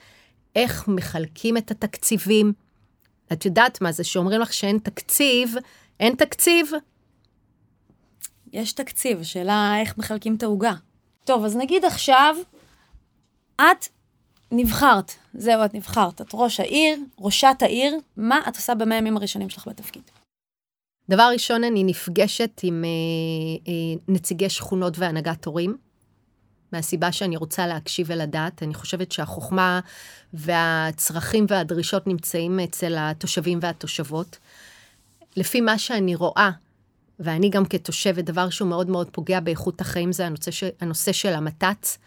איך 0.57 0.89
מחלקים 0.89 1.57
את 1.57 1.71
התקציבים. 1.71 2.53
את 3.33 3.45
יודעת 3.45 3.81
מה 3.81 3.93
זה, 3.93 4.05
שאומרים 4.05 4.41
לך 4.41 4.53
שאין 4.53 4.79
תקציב, 4.79 5.55
אין 6.01 6.15
תקציב, 6.15 6.71
יש 8.53 8.73
תקציב, 8.73 9.21
השאלה 9.21 9.75
איך 9.81 9.99
מחלקים 9.99 10.35
את 10.35 10.43
העוגה. 10.43 10.75
טוב, 11.25 11.45
אז 11.45 11.57
נגיד 11.57 11.85
עכשיו, 11.85 12.37
את 13.57 13.89
נבחרת, 14.53 15.13
זהו, 15.35 15.65
את 15.65 15.75
נבחרת, 15.75 16.21
את 16.21 16.31
ראש 16.35 16.61
העיר, 16.61 16.99
ראשת 17.19 17.57
העיר, 17.61 17.97
מה 18.17 18.41
את 18.49 18.57
עושה 18.57 18.75
במאה 18.75 18.97
ימים 18.99 19.17
הראשונים 19.17 19.49
שלך 19.49 19.69
בתפקיד? 19.69 20.03
דבר 21.09 21.31
ראשון, 21.33 21.65
אני 21.65 21.85
נפגשת 21.85 22.61
עם 22.63 22.85
אה, 22.85 23.73
אה, 23.73 24.01
נציגי 24.09 24.49
שכונות 24.49 24.99
והנהגת 24.99 25.45
הורים, 25.45 25.77
מהסיבה 26.73 27.13
שאני 27.13 27.37
רוצה 27.37 27.67
להקשיב 27.67 28.07
ולדעת. 28.11 28.63
אני 28.63 28.75
חושבת 28.75 29.13
שהחוכמה 29.13 29.81
והצרכים 30.33 31.47
והדרישות 31.49 32.07
נמצאים 32.07 32.61
אצל 32.61 32.97
התושבים 32.99 33.59
והתושבות. 33.63 34.39
לפי 35.37 35.61
מה 35.61 35.79
שאני 35.79 36.15
רואה, 36.15 36.51
ואני 37.21 37.51
גם 37.51 37.65
כתושבת, 37.65 38.25
דבר 38.25 38.51
שהוא 38.51 38.69
מאוד 38.69 38.91
מאוד 38.91 39.11
פוגע 39.11 39.41
באיכות 39.41 39.81
החיים 39.81 40.13
זה 40.13 40.27
הנושא, 40.27 40.51
ש, 40.51 40.65
הנושא 40.81 41.13
של 41.13 41.33
המת"צ, 41.33 41.99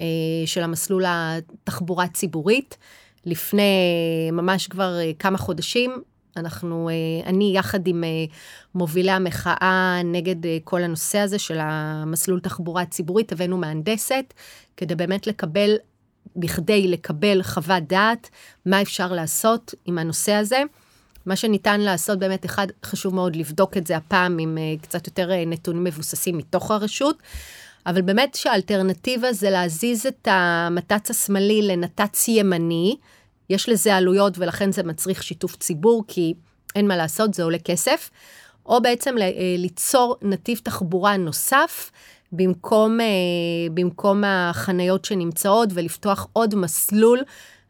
אה, 0.00 0.06
של 0.46 0.62
המסלול 0.62 1.04
התחבורה 1.06 2.04
הציבורית. 2.04 2.76
לפני 3.26 3.62
ממש 4.32 4.66
כבר 4.66 4.98
אה, 4.98 5.10
כמה 5.18 5.38
חודשים, 5.38 6.02
אנחנו, 6.36 6.88
אה, 6.88 7.28
אני 7.28 7.52
יחד 7.56 7.86
עם 7.86 8.04
מובילי 8.74 9.10
המחאה 9.10 10.00
נגד 10.04 10.36
כל 10.64 10.82
הנושא 10.82 11.18
הזה 11.18 11.38
של 11.38 11.58
המסלול 11.60 12.40
תחבורה 12.40 12.82
הציבורית, 12.82 13.32
הבאנו 13.32 13.58
מהנדסת, 13.58 14.34
כדי 14.76 14.94
באמת 14.94 15.26
לקבל, 15.26 15.76
בכדי 16.36 16.88
לקבל 16.88 17.42
חוות 17.42 17.82
דעת, 17.82 18.30
מה 18.66 18.82
אפשר 18.82 19.12
לעשות 19.12 19.74
עם 19.84 19.98
הנושא 19.98 20.32
הזה. 20.32 20.62
מה 21.26 21.36
שניתן 21.36 21.80
לעשות 21.80 22.18
באמת, 22.18 22.44
אחד, 22.44 22.66
חשוב 22.84 23.14
מאוד 23.14 23.36
לבדוק 23.36 23.76
את 23.76 23.86
זה 23.86 23.96
הפעם 23.96 24.38
עם 24.38 24.58
uh, 24.58 24.82
קצת 24.82 25.06
יותר 25.06 25.30
uh, 25.30 25.48
נתונים 25.48 25.84
מבוססים 25.84 26.38
מתוך 26.38 26.70
הרשות, 26.70 27.18
אבל 27.86 28.02
באמת 28.02 28.34
שהאלטרנטיבה 28.34 29.32
זה 29.32 29.50
להזיז 29.50 30.06
את 30.06 30.28
המת"צ 30.30 31.10
השמאלי 31.10 31.62
לנת"צ 31.62 32.28
ימני, 32.28 32.96
יש 33.50 33.68
לזה 33.68 33.96
עלויות 33.96 34.38
ולכן 34.38 34.72
זה 34.72 34.82
מצריך 34.82 35.22
שיתוף 35.22 35.56
ציבור, 35.56 36.04
כי 36.08 36.34
אין 36.74 36.88
מה 36.88 36.96
לעשות, 36.96 37.34
זה 37.34 37.42
עולה 37.42 37.58
כסף, 37.58 38.10
או 38.66 38.82
בעצם 38.82 39.14
uh, 39.18 39.20
ליצור 39.58 40.16
נתיב 40.22 40.60
תחבורה 40.64 41.16
נוסף. 41.16 41.90
במקום, 42.36 42.98
במקום 43.74 44.24
החניות 44.26 45.04
שנמצאות 45.04 45.68
ולפתוח 45.72 46.26
עוד 46.32 46.54
מסלול 46.54 47.22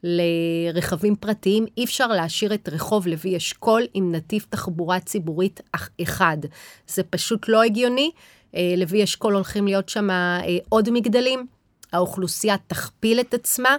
לרכבים 0.05 1.17
פרטיים, 1.17 1.67
אי 1.77 1.85
אפשר 1.85 2.07
להשאיר 2.07 2.55
את 2.55 2.69
רחוב 2.73 3.07
לוי 3.07 3.37
אשכול 3.37 3.83
עם 3.95 4.12
נתיב 4.14 4.47
תחבורה 4.51 5.01
ציבורית 5.01 5.61
אחד. 6.03 6.38
זה 6.87 7.03
פשוט 7.03 7.49
לא 7.49 7.62
הגיוני. 7.62 8.11
אה, 8.57 8.75
לוי 8.77 9.05
אשכול 9.05 9.35
הולכים 9.35 9.67
להיות 9.67 9.88
שם 9.88 10.11
אה, 10.11 10.40
עוד 10.69 10.90
מגדלים, 10.90 11.47
האוכלוסייה 11.93 12.57
תכפיל 12.67 13.21
את 13.21 13.35
עצמה, 13.35 13.77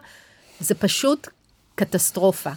זה 0.60 0.76
פשוט 0.76 1.28
קטסטרופה. 1.76 2.52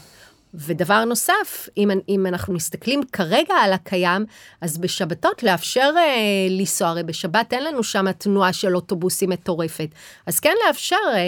ודבר 0.54 1.04
נוסף, 1.04 1.68
אם, 1.76 1.90
אם 2.08 2.26
אנחנו 2.26 2.54
מסתכלים 2.54 3.00
כרגע 3.12 3.54
על 3.54 3.72
הקיים, 3.72 4.26
אז 4.60 4.78
בשבתות 4.78 5.42
לאפשר 5.42 5.90
אה, 5.96 6.46
לנסוע, 6.50 6.88
הרי 6.88 7.02
בשבת 7.02 7.52
אין 7.52 7.64
לנו 7.64 7.82
שם 7.82 8.12
תנועה 8.12 8.52
של 8.52 8.76
אוטובוסים 8.76 9.30
מטורפת, 9.30 9.88
אז 10.26 10.40
כן 10.40 10.54
לאפשר 10.66 10.96
אה, 11.14 11.20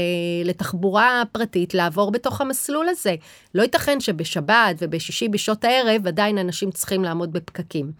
לתחבורה 0.44 1.22
פרטית 1.32 1.74
לעבור 1.74 2.10
בתוך 2.10 2.40
המסלול 2.40 2.88
הזה. 2.88 3.14
לא 3.54 3.62
ייתכן 3.62 4.00
שבשבת 4.00 4.76
ובשישי 4.78 5.28
בשעות 5.28 5.64
הערב 5.64 6.06
עדיין 6.06 6.38
אנשים 6.38 6.70
צריכים 6.70 7.04
לעמוד 7.04 7.32
בפקקים. 7.32 7.92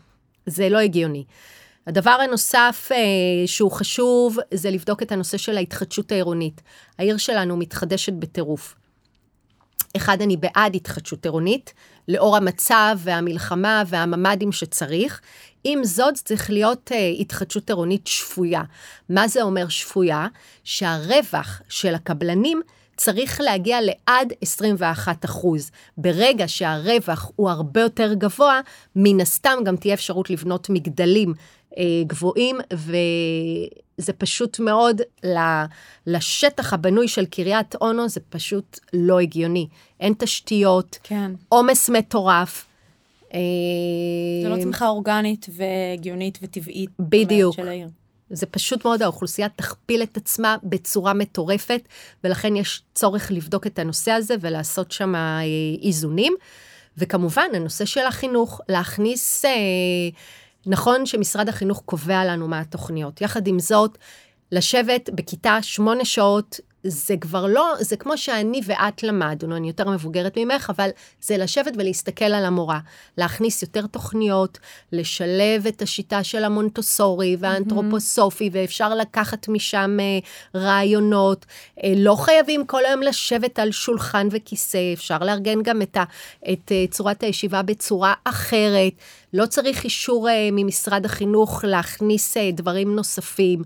זה 0.47 0.69
לא 0.69 0.79
הגיוני. 0.79 1.25
הדבר 1.87 2.11
הנוסף 2.11 2.89
אה, 2.93 2.97
שהוא 3.47 3.73
חשוב 3.73 4.39
זה 4.55 4.71
לבדוק 4.71 5.03
את 5.03 5.13
הנושא 5.13 5.39
של 5.39 5.57
ההתחדשות 5.57 6.13
העירונית. 6.13 6.63
העיר 6.99 7.17
שלנו 7.17 7.57
מתחדשת 7.57 8.13
בטירוף. 8.13 8.80
אחד, 9.97 10.23
אני 10.23 10.37
בעד 10.37 10.75
התחדשות 10.75 11.25
עירונית, 11.25 11.75
לאור 12.09 12.37
המצב 12.37 12.99
והמלחמה 12.99 13.83
והממ"דים 13.87 14.53
שצריך. 14.53 15.21
עם 15.65 15.85
זאת, 15.85 16.15
צריך 16.15 16.51
להיות 16.51 16.91
uh, 16.93 17.21
התחדשות 17.21 17.71
עירונית 17.71 18.07
שפויה. 18.07 18.63
מה 19.09 19.29
זה 19.29 19.43
אומר 19.43 19.69
שפויה? 19.69 20.27
שהרווח 20.65 21.63
של 21.69 21.95
הקבלנים 21.95 22.61
צריך 22.97 23.41
להגיע 23.41 23.79
לעד 23.81 24.33
21 24.41 25.25
אחוז. 25.25 25.71
ברגע 25.97 26.49
שהרווח 26.49 27.31
הוא 27.37 27.51
הרבה 27.51 27.81
יותר 27.81 28.15
גבוה, 28.15 28.61
מן 28.97 29.21
הסתם 29.21 29.59
גם 29.65 29.77
תהיה 29.77 29.95
אפשרות 29.95 30.31
לבנות 30.31 30.71
מגדלים 30.71 31.35
אה, 31.79 31.85
גבוהים, 32.07 32.59
וזה 34.01 34.13
פשוט 34.13 34.61
מאוד, 34.61 35.01
לשטח 36.07 36.73
הבנוי 36.73 37.09
של 37.09 37.25
קריית 37.27 37.75
אונו, 37.75 38.09
זה 38.09 38.21
פשוט 38.29 38.79
לא 38.93 39.21
הגיוני. 39.21 39.69
אין 40.01 40.15
תשתיות, 40.19 40.99
כן. 41.03 41.33
עומס 41.49 41.91
מטורף. 41.91 42.67
אה, 43.35 43.39
זה 44.43 44.49
לא 44.49 44.63
צמיחה 44.63 44.89
אורגנית 44.89 45.47
והגיונית 45.53 46.39
וטבעית. 46.43 46.91
בדיוק. 46.99 47.57
של 47.57 47.69
העיר. 47.69 47.89
זה 48.31 48.47
פשוט 48.47 48.85
מאוד, 48.85 49.03
האוכלוסייה 49.03 49.49
תכפיל 49.49 50.03
את 50.03 50.17
עצמה 50.17 50.57
בצורה 50.63 51.13
מטורפת, 51.13 51.81
ולכן 52.25 52.57
יש 52.57 52.83
צורך 52.95 53.31
לבדוק 53.31 53.67
את 53.67 53.79
הנושא 53.79 54.11
הזה 54.11 54.35
ולעשות 54.41 54.93
שם 54.93 55.15
אה, 55.15 55.41
איזונים. 55.83 56.35
וכמובן, 56.99 57.47
הנושא 57.55 57.85
של 57.85 58.07
החינוך, 58.07 58.61
להכניס, 58.69 59.45
אה, 59.45 59.51
נכון 60.67 61.07
שמשרד 61.07 61.49
החינוך 61.49 61.83
קובע 61.85 62.25
לנו 62.25 62.49
מה 62.49 62.61
התוכניות. 62.61 63.21
יחד 63.21 63.47
עם 63.47 63.59
זאת, 63.59 63.99
לשבת 64.53 65.11
בכיתה 65.15 65.63
שמונה 65.63 66.05
שעות 66.05 66.61
זה 66.85 67.15
כבר 67.21 67.47
לא, 67.47 67.75
זה 67.81 67.97
כמו 67.97 68.19
שאני 68.19 68.61
ואת 68.65 69.03
למדנו, 69.03 69.57
אני 69.57 69.67
יותר 69.67 69.91
מבוגרת 69.91 70.39
ממך, 70.39 70.73
אבל 70.77 70.89
זה 71.21 71.37
לשבת 71.37 71.73
ולהסתכל 71.77 72.25
על 72.25 72.45
המורה, 72.45 72.81
להכניס 73.19 73.63
יותר 73.63 73.87
תוכניות, 73.87 74.59
לשלב 74.93 75.67
את 75.69 75.83
השיטה 75.83 76.25
של 76.25 76.45
המונטוסורי 76.45 77.37
והאנתרופוסופי, 77.39 78.47
mm-hmm. 78.47 78.51
ואפשר 78.53 78.95
לקחת 78.95 79.49
משם 79.49 79.99
uh, 79.99 80.59
רעיונות. 80.59 81.47
Uh, 81.79 81.83
לא 81.97 82.15
חייבים 82.15 82.67
כל 82.67 82.85
היום 82.85 83.03
לשבת 83.03 83.59
על 83.59 83.71
שולחן 83.71 84.29
וכיסא, 84.31 84.93
אפשר 84.93 85.19
לארגן 85.19 85.63
גם 85.63 85.83
את, 85.83 85.97
ה, 85.97 86.05
את 86.53 86.73
uh, 86.73 86.91
צורת 86.91 87.23
הישיבה 87.23 87.63
בצורה 87.63 88.15
אחרת. 88.25 88.93
לא 89.33 89.47
צריך 89.47 89.85
אישור 89.85 90.29
ממשרד 90.53 91.05
החינוך 91.05 91.65
להכניס 91.65 92.37
דברים 92.37 92.97
נוספים. 92.97 93.63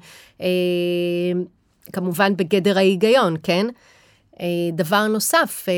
כמובן 1.93 2.37
בגדר 2.37 2.79
ההיגיון, 2.79 3.37
כן? 3.43 3.67
אה, 4.41 4.47
דבר 4.73 5.07
נוסף, 5.07 5.67
אה, 5.69 5.75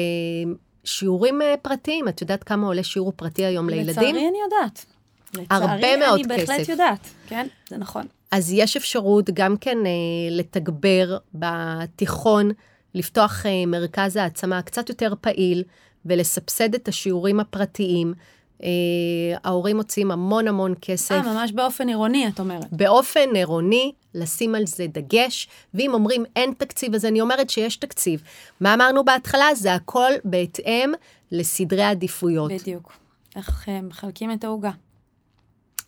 שיעורים 0.85 1.43
אה, 1.43 1.55
פרטיים, 1.63 2.09
את 2.09 2.21
יודעת 2.21 2.45
כמה 2.45 2.67
עולה 2.67 2.83
שיעור 2.83 3.13
פרטי 3.17 3.45
היום 3.45 3.69
לילדים? 3.69 3.91
לצערי 3.93 4.29
אני 4.29 4.39
יודעת. 4.45 4.85
הרבה 5.51 5.97
מאוד 5.97 6.21
כסף. 6.21 6.31
לצערי 6.31 6.45
אני 6.45 6.47
בהחלט 6.47 6.69
יודעת, 6.69 7.09
כן, 7.29 7.47
זה 7.69 7.77
נכון. 7.77 8.07
אז 8.31 8.53
יש 8.53 8.77
אפשרות 8.77 9.31
גם 9.35 9.57
כן 9.57 9.79
לתגבר 10.31 11.17
בתיכון, 11.35 12.51
לפתוח 12.95 13.47
מרכז 13.67 14.17
העצמה 14.17 14.63
קצת 14.63 14.89
יותר 14.89 15.15
פעיל 15.21 15.63
ולסבסד 16.07 16.75
את 16.75 16.89
השיעורים 16.89 17.41
הפרטיים. 17.41 18.15
אה, 18.63 18.69
ההורים 19.45 19.77
מוציאים 19.77 20.11
המון 20.11 20.49
המון 20.49 20.75
כסף. 20.81 21.13
אה, 21.13 21.23
ממש 21.35 21.53
באופן 21.53 21.89
עירוני, 21.89 22.29
את 22.29 22.41
אומרת. 22.41 22.73
באופן 22.73 23.35
עירוני, 23.35 23.93
לשים 24.17 24.55
על 24.55 24.67
זה 24.67 24.87
דגש, 24.87 25.49
ואם 25.75 25.95
אומרים 25.95 26.25
אין 26.37 26.53
תקציב, 26.59 26.95
אז 26.95 27.05
אני 27.05 27.21
אומרת 27.21 27.51
שיש 27.51 27.77
תקציב. 27.77 28.23
מה 28.61 28.75
אמרנו 28.75 29.05
בהתחלה? 29.05 29.55
זה 29.55 29.75
הכל 29.75 30.13
בהתאם 30.25 30.93
לסדרי 31.33 31.85
עדיפויות. 31.85 32.53
בדיוק. 32.53 32.93
איך 33.37 33.69
אה, 33.69 33.81
מחלקים 33.81 34.33
את 34.33 34.45
העוגה. 34.45 34.71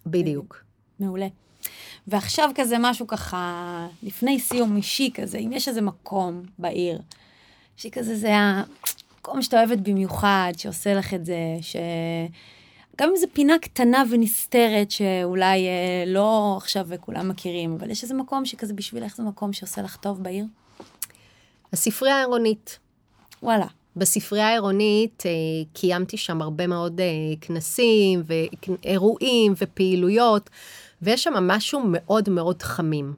בדיוק. 0.07 0.65
מעולה. 1.01 1.27
ועכשיו 2.07 2.51
כזה 2.55 2.77
משהו 2.81 3.07
ככה, 3.07 3.87
לפני 4.03 4.41
סיום 4.41 4.77
אישי 4.77 5.11
כזה, 5.15 5.39
אם 5.39 5.53
יש 5.53 5.69
איזה 5.69 5.81
מקום 5.81 6.43
בעיר, 6.59 7.01
שכזה 7.77 8.17
זה 8.17 8.35
המקום 8.35 9.43
שאתה 9.43 9.59
אוהבת 9.59 9.79
במיוחד, 9.79 10.53
שעושה 10.57 10.95
לך 10.95 11.15
את 11.15 11.25
זה, 11.25 11.37
ש... 11.61 11.77
גם 13.01 13.09
אם 13.09 13.17
זו 13.17 13.27
פינה 13.33 13.59
קטנה 13.59 14.05
ונסתרת, 14.11 14.91
שאולי 14.91 15.67
אה, 15.67 16.05
לא 16.07 16.55
עכשיו 16.57 16.89
כולם 17.01 17.29
מכירים, 17.29 17.77
אבל 17.79 17.91
יש 17.91 18.03
איזה 18.03 18.15
מקום 18.15 18.45
שכזה 18.45 18.75
בשבילך 18.75 19.17
זה 19.17 19.23
מקום 19.23 19.53
שעושה 19.53 19.83
לך 19.83 19.97
טוב 19.97 20.23
בעיר? 20.23 20.45
הספרייה 21.73 22.17
העירונית. 22.17 22.79
וואלה. 23.43 23.67
בספרייה 23.97 24.49
העירונית 24.49 25.23
אה, 25.27 25.31
קיימתי 25.73 26.17
שם 26.17 26.43
הרבה 26.43 26.67
מאוד 26.67 27.01
אה, 27.01 27.07
כנסים 27.41 28.23
ואירועים 28.27 29.55
ופעילויות, 29.57 30.51
ויש 31.03 31.25
שם 31.25 31.35
משהו 31.35 31.83
מאוד 31.85 32.29
מאוד 32.29 32.63
חמים. 32.63 33.15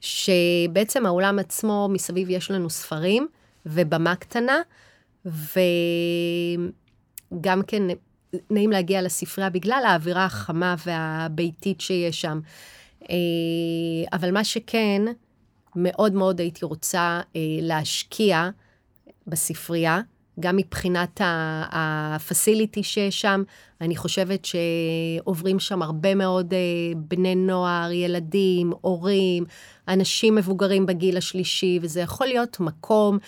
שבעצם 0.00 1.06
האולם 1.06 1.38
עצמו, 1.38 1.88
מסביב 1.90 2.30
יש 2.30 2.50
לנו 2.50 2.70
ספרים 2.70 3.28
ובמה 3.66 4.16
קטנה, 4.16 4.58
וגם 7.32 7.62
כן 7.66 7.82
נעים 8.50 8.70
להגיע 8.70 9.02
לספרייה 9.02 9.50
בגלל 9.50 9.82
האווירה 9.86 10.24
החמה 10.24 10.74
והביתית 10.86 11.80
שיש 11.80 12.20
שם. 12.20 12.40
אה, 13.10 13.16
אבל 14.12 14.30
מה 14.30 14.44
שכן, 14.44 15.02
מאוד 15.76 16.12
מאוד 16.12 16.40
הייתי 16.40 16.64
רוצה 16.64 17.20
אה, 17.36 17.40
להשקיע 17.60 18.50
בספרייה, 19.26 20.00
גם 20.40 20.56
מבחינת 20.56 21.20
הפסיליטי 21.72 22.82
שיש 22.82 23.20
שם, 23.20 23.42
אני 23.80 23.96
חושבת 23.96 24.44
שעוברים 24.44 25.58
שם 25.58 25.82
הרבה 25.82 26.14
מאוד 26.14 26.54
אה, 26.54 26.58
בני 26.96 27.34
נוער, 27.34 27.92
ילדים, 27.92 28.72
הורים, 28.80 29.44
אנשים 29.88 30.34
מבוגרים 30.34 30.86
בגיל 30.86 31.16
השלישי, 31.16 31.78
וזה 31.82 32.00
יכול 32.00 32.26
להיות 32.26 32.60
מקום 32.60 33.18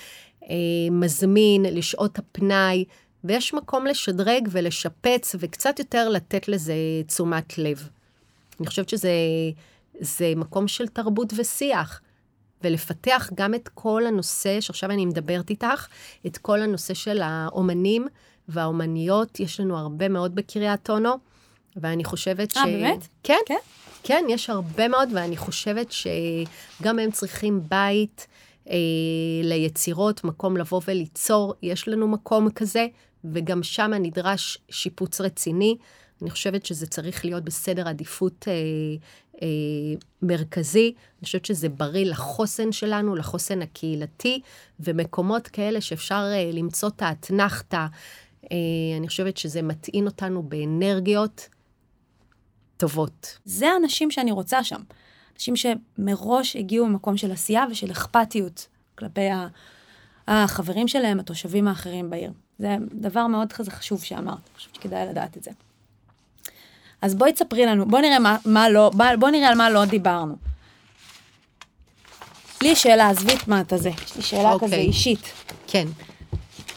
מזמין 0.90 1.62
לשעות 1.62 2.18
הפנאי. 2.18 2.84
ויש 3.26 3.54
מקום 3.54 3.86
לשדרג 3.86 4.48
ולשפץ 4.50 5.34
וקצת 5.38 5.78
יותר 5.78 6.08
לתת 6.08 6.48
לזה 6.48 6.74
תשומת 7.06 7.58
לב. 7.58 7.88
אני 8.60 8.66
חושבת 8.66 8.88
שזה 8.88 10.32
מקום 10.36 10.68
של 10.68 10.88
תרבות 10.88 11.32
ושיח, 11.36 12.00
ולפתח 12.64 13.30
גם 13.34 13.54
את 13.54 13.68
כל 13.74 14.06
הנושא, 14.06 14.60
שעכשיו 14.60 14.90
אני 14.90 15.06
מדברת 15.06 15.50
איתך, 15.50 15.86
את 16.26 16.38
כל 16.38 16.60
הנושא 16.60 16.94
של 16.94 17.22
האומנים 17.22 18.06
והאומניות, 18.48 19.40
יש 19.40 19.60
לנו 19.60 19.78
הרבה 19.78 20.08
מאוד 20.08 20.34
בקריית 20.34 20.90
אונו, 20.90 21.14
ואני 21.76 22.04
חושבת 22.04 22.50
ש... 22.50 22.56
אה, 22.56 22.64
באמת? 22.64 23.06
כן, 23.22 23.38
כן. 23.46 23.58
כן, 24.02 24.24
יש 24.28 24.50
הרבה 24.50 24.88
מאוד, 24.88 25.08
ואני 25.12 25.36
חושבת 25.36 25.92
שגם 25.92 26.98
הם 26.98 27.10
צריכים 27.10 27.60
בית. 27.68 28.26
אה, 28.70 28.76
ליצירות, 29.42 30.24
מקום 30.24 30.56
לבוא 30.56 30.80
וליצור, 30.88 31.54
יש 31.62 31.88
לנו 31.88 32.08
מקום 32.08 32.50
כזה, 32.50 32.86
וגם 33.32 33.62
שם 33.62 33.90
נדרש 34.00 34.58
שיפוץ 34.70 35.20
רציני. 35.20 35.76
אני 36.22 36.30
חושבת 36.30 36.66
שזה 36.66 36.86
צריך 36.86 37.24
להיות 37.24 37.44
בסדר 37.44 37.88
עדיפות 37.88 38.48
אה, 38.48 38.52
אה, 39.42 39.48
מרכזי. 40.22 40.94
אני 41.18 41.24
חושבת 41.24 41.44
שזה 41.44 41.68
בריא 41.68 42.04
לחוסן 42.04 42.72
שלנו, 42.72 43.16
לחוסן 43.16 43.62
הקהילתי, 43.62 44.40
ומקומות 44.80 45.48
כאלה 45.48 45.80
שאפשר 45.80 46.30
אה, 46.32 46.50
למצוא 46.52 46.88
את 46.88 47.02
האתנחתא. 47.02 47.86
אה, 48.52 48.56
אני 48.98 49.08
חושבת 49.08 49.36
שזה 49.36 49.62
מטעין 49.62 50.06
אותנו 50.06 50.42
באנרגיות 50.42 51.48
טובות. 52.76 53.38
זה 53.44 53.68
האנשים 53.68 54.10
שאני 54.10 54.32
רוצה 54.32 54.64
שם. 54.64 54.80
אנשים 55.34 55.54
שמראש 55.56 56.56
הגיעו 56.56 56.86
ממקום 56.86 57.16
של 57.16 57.32
עשייה 57.32 57.64
ושל 57.70 57.90
אכפתיות 57.90 58.68
כלפי 58.94 59.28
החברים 60.26 60.88
שלהם, 60.88 61.20
התושבים 61.20 61.68
האחרים 61.68 62.10
בעיר. 62.10 62.32
זה 62.58 62.76
דבר 62.92 63.26
מאוד 63.26 63.52
חשוב 63.52 64.02
שאמרת, 64.04 64.24
אני 64.24 64.56
חושבת 64.56 64.74
שכדאי 64.74 65.06
לדעת 65.06 65.36
את 65.36 65.44
זה. 65.44 65.50
אז 67.02 67.14
בואי 67.14 67.32
תספרי 67.32 67.66
לנו, 67.66 67.86
בואי 67.86 68.02
נראה 68.02 68.18
מה, 68.18 68.36
מה 68.44 68.68
לא, 68.68 68.90
בואי 69.18 69.32
נראה 69.32 69.48
על 69.48 69.54
מה 69.54 69.70
לא 69.70 69.84
דיברנו. 69.84 70.36
לי 72.62 72.68
יש 72.68 72.82
שאלה, 72.82 73.10
עזבי 73.10 73.34
את 73.34 73.48
מה 73.48 73.60
אתה 73.60 73.78
זה, 73.78 73.88
יש 73.88 74.16
לי 74.16 74.22
שאלה 74.22 74.50
okay. 74.50 74.52
אוקיי. 74.52 74.68
כזה 74.68 74.76
אישית. 74.76 75.32
כן. 75.66 75.86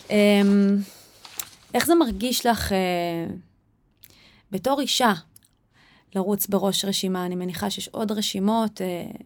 Um, 0.08 0.12
איך 1.74 1.86
זה 1.86 1.96
מרגיש 1.96 2.46
לך 2.46 2.72
uh, 2.72 3.32
בתור 4.52 4.82
אישה 4.82 5.13
לרוץ 6.15 6.48
בראש 6.48 6.86
רשימה? 6.86 7.26
אני 7.26 7.36
מניחה 7.36 7.70
שיש 7.70 7.88
עוד 7.88 8.12
רשימות, 8.12 8.82
uh, 8.82 9.22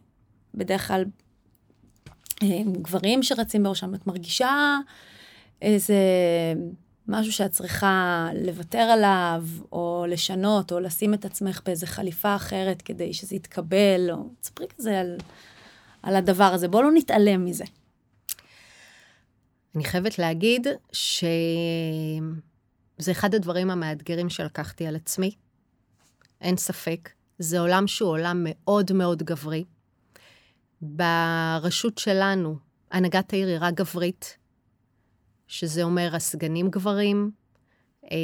בדרך 0.55 0.87
כלל 0.87 1.05
uh, 2.35 2.45
גברים 2.81 3.23
שרצים 3.23 3.63
בראשם. 3.63 3.95
את 3.95 4.07
מרגישה 4.07 4.77
איזה 5.63 5.95
משהו 7.07 7.31
שאת 7.31 7.51
צריכה 7.51 8.27
לוותר 8.45 8.77
עליו, 8.77 9.43
או 9.71 10.05
לשנות, 10.09 10.71
או 10.71 10.79
לשים 10.79 11.13
את 11.13 11.25
עצמך 11.25 11.61
באיזה 11.65 11.87
חליפה 11.87 12.35
אחרת 12.35 12.81
כדי 12.81 13.13
שזה 13.13 13.35
יתקבל, 13.35 14.09
או 14.11 14.29
תספרי 14.41 14.67
כזה 14.77 14.99
על, 14.99 15.17
על 16.03 16.15
הדבר 16.15 16.43
הזה. 16.43 16.67
בואו 16.67 16.83
לא 16.83 16.91
נתעלם 16.93 17.45
מזה. 17.45 17.63
אני 19.75 19.83
חייבת 19.83 20.19
להגיד 20.19 20.67
שזה 20.91 22.21
אחד 23.11 23.35
הדברים 23.35 23.69
המאתגרים 23.69 24.29
שלקחתי 24.29 24.87
על 24.87 24.95
עצמי. 24.95 25.31
אין 26.41 26.57
ספק. 26.57 27.09
זה 27.39 27.59
עולם 27.59 27.87
שהוא 27.87 28.09
עולם 28.09 28.41
מאוד 28.43 28.91
מאוד 28.91 29.23
גברי. 29.23 29.63
ברשות 30.81 31.97
שלנו, 31.97 32.57
הנהגת 32.91 33.33
העיר 33.33 33.47
היא 33.47 33.57
רק 33.59 33.73
גברית. 33.73 34.37
שזה 35.53 35.83
אומר 35.83 36.15
הסגנים 36.15 36.69
גברים, 36.69 37.31
אה, 38.11 38.17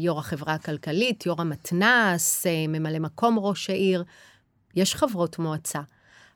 יו"ר 0.00 0.18
החברה 0.18 0.54
הכלכלית, 0.54 1.26
יו"ר 1.26 1.40
המתנ"ס, 1.40 2.46
אה, 2.46 2.64
ממלא 2.68 2.98
מקום 2.98 3.38
ראש 3.38 3.70
העיר, 3.70 4.04
יש 4.76 4.94
חברות 4.94 5.38
מועצה. 5.38 5.80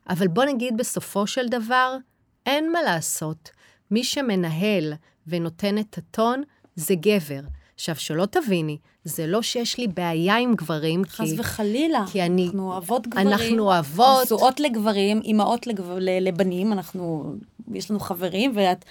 אבל 0.09 0.27
בוא 0.27 0.45
נגיד 0.45 0.77
בסופו 0.77 1.27
של 1.27 1.47
דבר, 1.47 1.97
אין 2.45 2.71
מה 2.71 2.81
לעשות. 2.81 3.49
מי 3.91 4.03
שמנהל 4.03 4.93
ונותן 5.27 5.77
את 5.77 5.97
הטון 5.97 6.43
זה 6.75 6.95
גבר. 6.95 7.41
עכשיו, 7.75 7.95
שלא 7.95 8.25
תביני, 8.25 8.77
זה 9.03 9.27
לא 9.27 9.41
שיש 9.41 9.77
לי 9.77 9.87
בעיה 9.87 10.37
עם 10.37 10.55
גברים, 10.55 11.05
חס 11.05 11.29
כי... 11.29 11.39
וחלילה. 11.39 12.05
כי 12.11 12.21
אני... 12.21 12.45
אנחנו 12.45 12.71
אוהבות 12.71 13.07
גברים. 13.07 13.27
אנחנו 13.27 13.59
אוהבות. 13.59 14.23
נשואות 14.23 14.59
לגברים, 14.59 15.21
אימהות 15.21 15.67
לגב... 15.67 15.89
לבנים, 15.99 16.73
אנחנו... 16.73 17.33
יש 17.73 17.91
לנו 17.91 17.99
חברים, 17.99 18.51
ואת... 18.55 18.85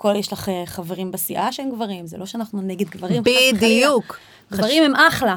כל, 0.00 0.14
יש 0.16 0.32
לך 0.32 0.48
אה, 0.48 0.62
חברים 0.66 1.10
בסיעה 1.10 1.52
שהם 1.52 1.70
גברים, 1.70 2.06
זה 2.06 2.18
לא 2.18 2.26
שאנחנו 2.26 2.62
נגד 2.62 2.88
גברים. 2.88 3.22
בדיוק. 3.22 4.18
גברים 4.52 4.84
הם 4.84 4.94
אחלה. 4.96 5.36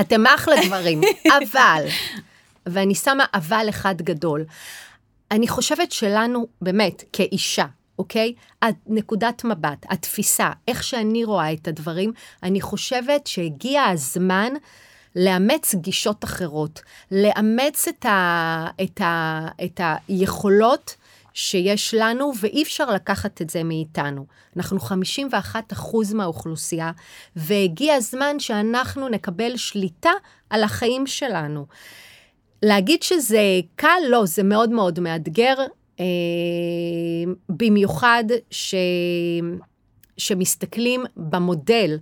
אתם 0.00 0.26
אחלה 0.26 0.56
גברים, 0.66 1.00
אבל, 1.38 1.84
ואני 2.66 2.94
שמה 2.94 3.24
אבל 3.34 3.66
אחד 3.68 4.02
גדול. 4.02 4.44
אני 5.30 5.48
חושבת 5.48 5.92
שלנו, 5.92 6.46
באמת, 6.62 7.02
כאישה, 7.12 7.66
אוקיי? 7.98 8.34
נקודת 8.86 9.44
מבט, 9.44 9.86
התפיסה, 9.88 10.50
איך 10.68 10.84
שאני 10.84 11.24
רואה 11.24 11.52
את 11.52 11.68
הדברים, 11.68 12.12
אני 12.42 12.60
חושבת 12.60 13.26
שהגיע 13.26 13.84
הזמן 13.84 14.52
לאמץ 15.16 15.74
גישות 15.74 16.24
אחרות, 16.24 16.82
לאמץ 17.10 17.88
את, 17.88 18.06
ה, 18.06 18.66
את, 18.82 19.00
ה, 19.00 19.46
את 19.64 19.80
היכולות 20.08 20.96
שיש 21.34 21.94
לנו, 21.98 22.32
ואי 22.40 22.62
אפשר 22.62 22.90
לקחת 22.90 23.42
את 23.42 23.50
זה 23.50 23.64
מאיתנו. 23.64 24.26
אנחנו 24.56 24.80
51 24.80 25.72
אחוז 25.72 26.12
מהאוכלוסייה, 26.14 26.90
והגיע 27.36 27.94
הזמן 27.94 28.38
שאנחנו 28.38 29.08
נקבל 29.08 29.56
שליטה 29.56 30.10
על 30.50 30.62
החיים 30.62 31.06
שלנו. 31.06 31.66
להגיד 32.62 33.02
שזה 33.02 33.42
קל? 33.76 33.98
לא, 34.08 34.26
זה 34.26 34.42
מאוד 34.42 34.70
מאוד 34.70 35.00
מאתגר. 35.00 35.54
אה, 36.00 36.04
במיוחד 37.48 38.24
ש... 38.50 38.74
שמסתכלים 40.16 41.04
במודל. 41.16 41.98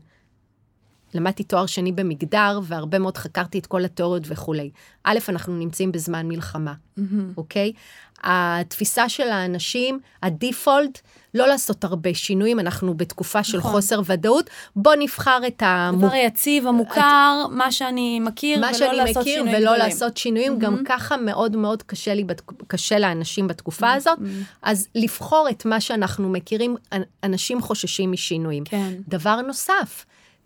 למדתי 1.15 1.45
תואר 1.45 1.67
שני 1.67 1.93
במגדר, 1.93 2.61
והרבה 2.63 2.99
מאוד 2.99 3.17
חקרתי 3.17 3.59
את 3.59 3.67
כל 3.67 3.85
התיאוריות 3.85 4.23
וכולי. 4.27 4.71
א', 5.05 5.19
אנחנו 5.29 5.57
נמצאים 5.57 5.93
בזמן 5.93 6.29
מלחמה, 6.29 6.75
mm-hmm. 6.75 7.03
אוקיי? 7.37 7.73
התפיסה 8.23 9.09
של 9.09 9.29
האנשים, 9.29 10.01
הדיפולט, 10.23 11.01
לא 11.35 11.47
לעשות 11.47 11.85
הרבה 11.85 12.15
שינויים, 12.15 12.61
אנחנו 12.61 12.95
בתקופה 12.95 13.45
של 13.45 13.59
נכון. 13.59 13.71
חוסר 13.71 14.01
ודאות, 14.05 14.51
בוא 14.77 14.95
נבחר 14.99 15.41
את 15.47 15.63
ה... 15.63 15.91
הדבר 15.95 16.13
היציב, 16.13 16.67
המוכר, 16.67 17.43
את... 17.47 17.51
מה 17.51 17.73
שאני 17.73 18.21
מכיר, 18.21 18.61
מה 18.61 18.71
ולא 18.81 18.93
לעשות 18.93 19.17
מכיר, 19.17 19.35
שינויים 19.35 19.57
ולא 19.57 19.73
גדולים. 19.73 19.91
לעשות 19.91 20.17
שינויים, 20.17 20.53
mm-hmm. 20.53 20.61
גם 20.61 20.77
ככה 20.85 21.17
מאוד 21.17 21.57
מאוד 21.57 21.83
קשה 21.83 22.15
לי, 22.15 22.25
קשה 22.67 22.99
לאנשים 22.99 23.47
בתקופה 23.47 23.93
mm-hmm. 23.93 23.97
הזאת, 23.97 24.19
אז 24.63 24.89
לבחור 24.95 25.49
את 25.51 25.65
מה 25.65 25.81
שאנחנו 25.81 26.29
מכירים, 26.29 26.77
אנשים 27.25 27.63
חוששים 27.63 28.13
משינויים. 28.13 28.65
כן. 28.65 28.95
דבר 29.09 29.41
נוסף, 29.41 30.05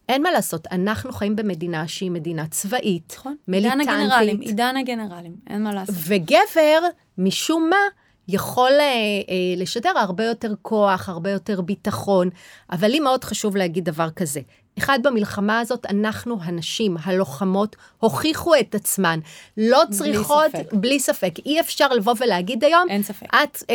אין 0.09 0.23
מה 0.23 0.31
לעשות, 0.31 0.67
אנחנו 0.73 1.13
חיים 1.13 1.37
במדינה 1.37 1.89
שהיא 1.89 2.11
מדינה 2.11 2.47
צבאית, 2.47 3.15
נכון. 3.19 3.37
מיליטנטית. 3.49 3.89
עידן 3.89 4.01
הגנרלים, 4.01 4.41
עידן 4.41 4.77
הגנרלים, 4.77 5.37
אין 5.47 5.63
מה 5.63 5.75
לעשות. 5.75 5.95
וגבר, 5.99 6.81
משום 7.19 7.71
מה, 7.71 7.77
יכול 8.29 8.73
אה, 8.73 8.81
אה, 8.81 9.55
לשדר 9.57 9.99
הרבה 9.99 10.25
יותר 10.25 10.55
כוח, 10.63 11.09
הרבה 11.09 11.31
יותר 11.31 11.61
ביטחון, 11.61 12.31
אבל 12.71 12.89
לי 12.89 13.01
מאוד 13.01 13.25
חשוב 13.25 13.57
להגיד 13.57 13.85
דבר 13.85 14.11
כזה. 14.11 14.41
אחד, 14.79 14.99
במלחמה 15.03 15.61
הזאת, 15.61 15.87
אנחנו, 15.87 16.37
הנשים, 16.43 16.97
הלוחמות, 17.05 17.77
הוכיחו 17.99 18.55
את 18.55 18.75
עצמן. 18.75 19.21
לא 19.57 19.83
צריכות, 19.91 20.53
בלי 20.53 20.63
ספק. 20.63 20.73
בלי 20.73 21.01
ספק. 21.01 21.35
אי 21.47 21.61
אפשר 21.61 21.89
לבוא 21.89 22.15
ולהגיד 22.21 22.65
היום, 22.65 22.87
אין 22.91 23.03
ספק. 23.03 23.27
את 23.27 23.63
אה, 23.71 23.75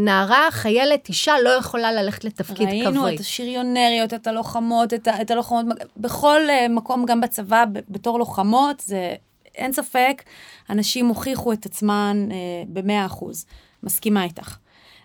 נערה, 0.00 0.50
חיילת, 0.50 1.08
אישה, 1.08 1.34
לא 1.44 1.50
יכולה 1.50 1.92
ללכת 1.92 2.24
לתפקיד 2.24 2.68
ראינו 2.68 2.90
כברי. 2.90 3.02
ראינו 3.02 3.14
את 3.14 3.20
השריונריות, 3.20 4.14
את 4.14 4.26
הלוחמות, 4.26 4.94
את, 4.94 5.08
את 5.20 5.30
הלוחמות, 5.30 5.66
בכל 5.96 6.40
אה, 6.48 6.68
מקום, 6.68 7.04
גם 7.06 7.20
בצבא, 7.20 7.64
בתור 7.88 8.18
לוחמות, 8.18 8.80
זה, 8.80 9.14
אין 9.54 9.72
ספק, 9.72 10.22
הנשים 10.68 11.06
הוכיחו 11.06 11.52
את 11.52 11.66
עצמן 11.66 12.28
אה, 12.30 12.36
במאה 12.68 13.06
אחוז. 13.06 13.46
מסכימה 13.82 14.24
איתך. 14.24 14.56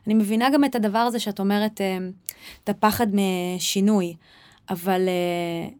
אני 0.07 0.13
מבינה 0.13 0.49
גם 0.49 0.65
את 0.65 0.75
הדבר 0.75 0.99
הזה 0.99 1.19
שאת 1.19 1.39
אומרת, 1.39 1.81
אה, 1.81 1.97
את 2.63 2.69
הפחד 2.69 3.07
משינוי. 3.13 4.15
אבל 4.69 5.07
uh, 5.07 5.73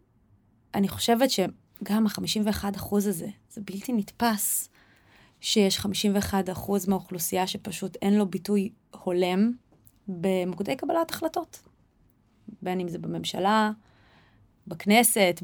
אני 0.75 0.87
חושבת 0.87 1.29
שגם 1.29 2.07
ה-51 2.07 2.75
אחוז 2.75 3.07
הזה, 3.07 3.27
זה 3.49 3.61
בלתי 3.65 3.93
נתפס 3.93 4.69
שיש 5.41 5.79
51 5.79 6.49
אחוז 6.49 6.87
מהאוכלוסייה 6.87 7.47
שפשוט 7.47 7.97
אין 8.01 8.17
לו 8.17 8.25
ביטוי 8.25 8.69
הולם 8.91 9.51
במוקדי 10.07 10.75
קבלת 10.75 11.11
החלטות. 11.11 11.59
בין 12.61 12.79
אם 12.79 12.87
זה 12.87 12.97
בממשלה, 12.97 13.71
בכנסת, 14.67 15.39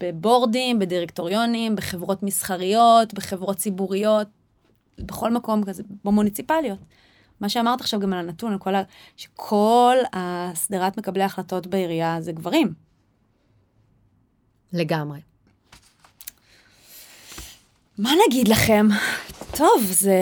בבורדים, 0.00 0.78
בדירקטוריונים, 0.78 1.76
בחברות 1.76 2.22
מסחריות, 2.22 3.14
בחברות 3.14 3.56
ציבוריות, 3.56 4.28
בכל 4.98 5.32
מקום 5.32 5.64
כזה, 5.64 5.82
במוניציפליות. 6.04 6.78
מה 7.40 7.48
שאמרת 7.48 7.80
עכשיו 7.80 8.00
גם 8.00 8.12
על 8.12 8.18
הנתון, 8.18 8.52
על 8.52 8.58
כל 8.58 8.74
ה... 8.74 8.82
שכל 9.16 9.96
הסדרת 10.12 10.98
מקבלי 10.98 11.22
ההחלטות 11.22 11.66
בעירייה 11.66 12.20
זה 12.20 12.32
גברים. 12.32 12.74
לגמרי. 14.72 15.20
מה 17.98 18.10
נגיד 18.26 18.48
לכם? 18.48 18.86
טוב, 19.56 19.82
זה... 19.84 20.18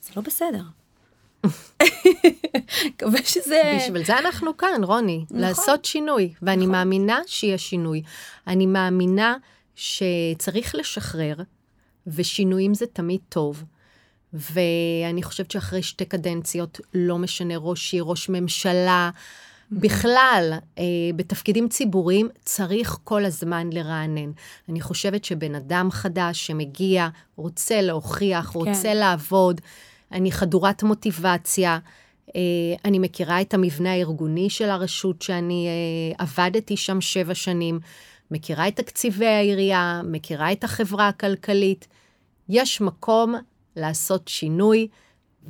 זה 0.00 0.10
לא 0.16 0.22
בסדר. 0.22 0.62
מקווה 2.86 3.22
שזה... 3.24 3.76
בשביל 3.76 4.04
זה 4.04 4.18
אנחנו 4.18 4.56
כאן, 4.56 4.84
רוני. 4.84 5.24
נכון. 5.24 5.40
לעשות 5.40 5.84
שינוי. 5.84 6.34
ואני 6.42 6.56
נכון. 6.56 6.72
מאמינה 6.72 7.20
שיהיה 7.26 7.58
שינוי. 7.58 8.02
אני 8.46 8.66
מאמינה 8.66 9.36
שצריך 9.74 10.74
לשחרר, 10.74 11.34
ושינויים 12.06 12.74
זה 12.74 12.86
תמיד 12.86 13.20
טוב. 13.28 13.64
ואני 14.32 15.22
חושבת 15.22 15.50
שאחרי 15.50 15.82
שתי 15.82 16.04
קדנציות, 16.04 16.80
לא 16.94 17.18
משנה 17.18 17.54
ראש 17.56 17.92
עיר, 17.92 18.04
ראש 18.04 18.28
ממשלה, 18.28 19.10
בכלל, 19.72 20.52
אה, 20.78 20.84
בתפקידים 21.16 21.68
ציבוריים, 21.68 22.28
צריך 22.44 22.98
כל 23.04 23.24
הזמן 23.24 23.70
לרענן. 23.72 24.30
אני 24.68 24.80
חושבת 24.80 25.24
שבן 25.24 25.54
אדם 25.54 25.88
חדש 25.90 26.46
שמגיע, 26.46 27.08
רוצה 27.36 27.82
להוכיח, 27.82 28.50
כן. 28.52 28.58
רוצה 28.58 28.94
לעבוד, 28.94 29.60
אני 30.12 30.32
חדורת 30.32 30.82
מוטיבציה. 30.82 31.78
אה, 32.36 32.40
אני 32.84 32.98
מכירה 32.98 33.40
את 33.40 33.54
המבנה 33.54 33.92
הארגוני 33.92 34.50
של 34.50 34.70
הרשות 34.70 35.22
שאני 35.22 35.66
אה, 35.68 36.24
עבדתי 36.24 36.76
שם 36.76 37.00
שבע 37.00 37.34
שנים, 37.34 37.80
מכירה 38.30 38.68
את 38.68 38.76
תקציבי 38.76 39.26
העירייה, 39.26 40.00
מכירה 40.04 40.52
את 40.52 40.64
החברה 40.64 41.08
הכלכלית. 41.08 41.86
יש 42.48 42.80
מקום 42.80 43.34
לעשות 43.78 44.28
שינוי, 44.28 44.88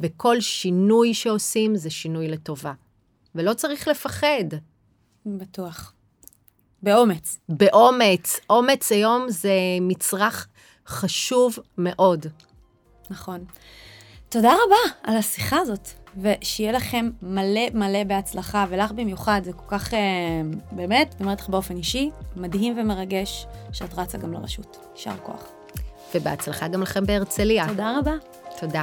וכל 0.00 0.40
שינוי 0.40 1.14
שעושים 1.14 1.76
זה 1.76 1.90
שינוי 1.90 2.28
לטובה. 2.28 2.72
ולא 3.34 3.54
צריך 3.54 3.88
לפחד. 3.88 4.44
בטוח. 5.26 5.92
באומץ. 6.82 7.38
באומץ. 7.48 8.40
אומץ 8.50 8.92
היום 8.92 9.26
זה 9.28 9.52
מצרך 9.80 10.48
חשוב 10.86 11.58
מאוד. 11.78 12.26
נכון. 13.10 13.44
תודה 14.28 14.52
רבה 14.52 14.94
על 15.02 15.16
השיחה 15.16 15.56
הזאת, 15.56 15.88
ושיהיה 16.16 16.72
לכם 16.72 17.10
מלא 17.22 17.70
מלא 17.74 18.04
בהצלחה, 18.04 18.66
ולך 18.68 18.92
במיוחד, 18.92 19.40
זה 19.44 19.52
כל 19.52 19.64
כך, 19.68 19.94
אה, 19.94 19.98
באמת, 20.72 21.14
אני 21.14 21.24
אומרת 21.24 21.40
לך 21.40 21.48
באופן 21.48 21.76
אישי, 21.76 22.10
מדהים 22.36 22.78
ומרגש 22.78 23.46
שאת 23.72 23.94
רצה 23.94 24.18
גם 24.18 24.32
לרשות. 24.32 24.76
יישר 24.94 25.16
כוח. 25.22 25.57
ובהצלחה 26.14 26.68
גם 26.68 26.82
לכם 26.82 27.06
בהרצליה. 27.06 27.68
תודה 27.68 27.98
רבה. 27.98 28.14
תודה. 28.60 28.82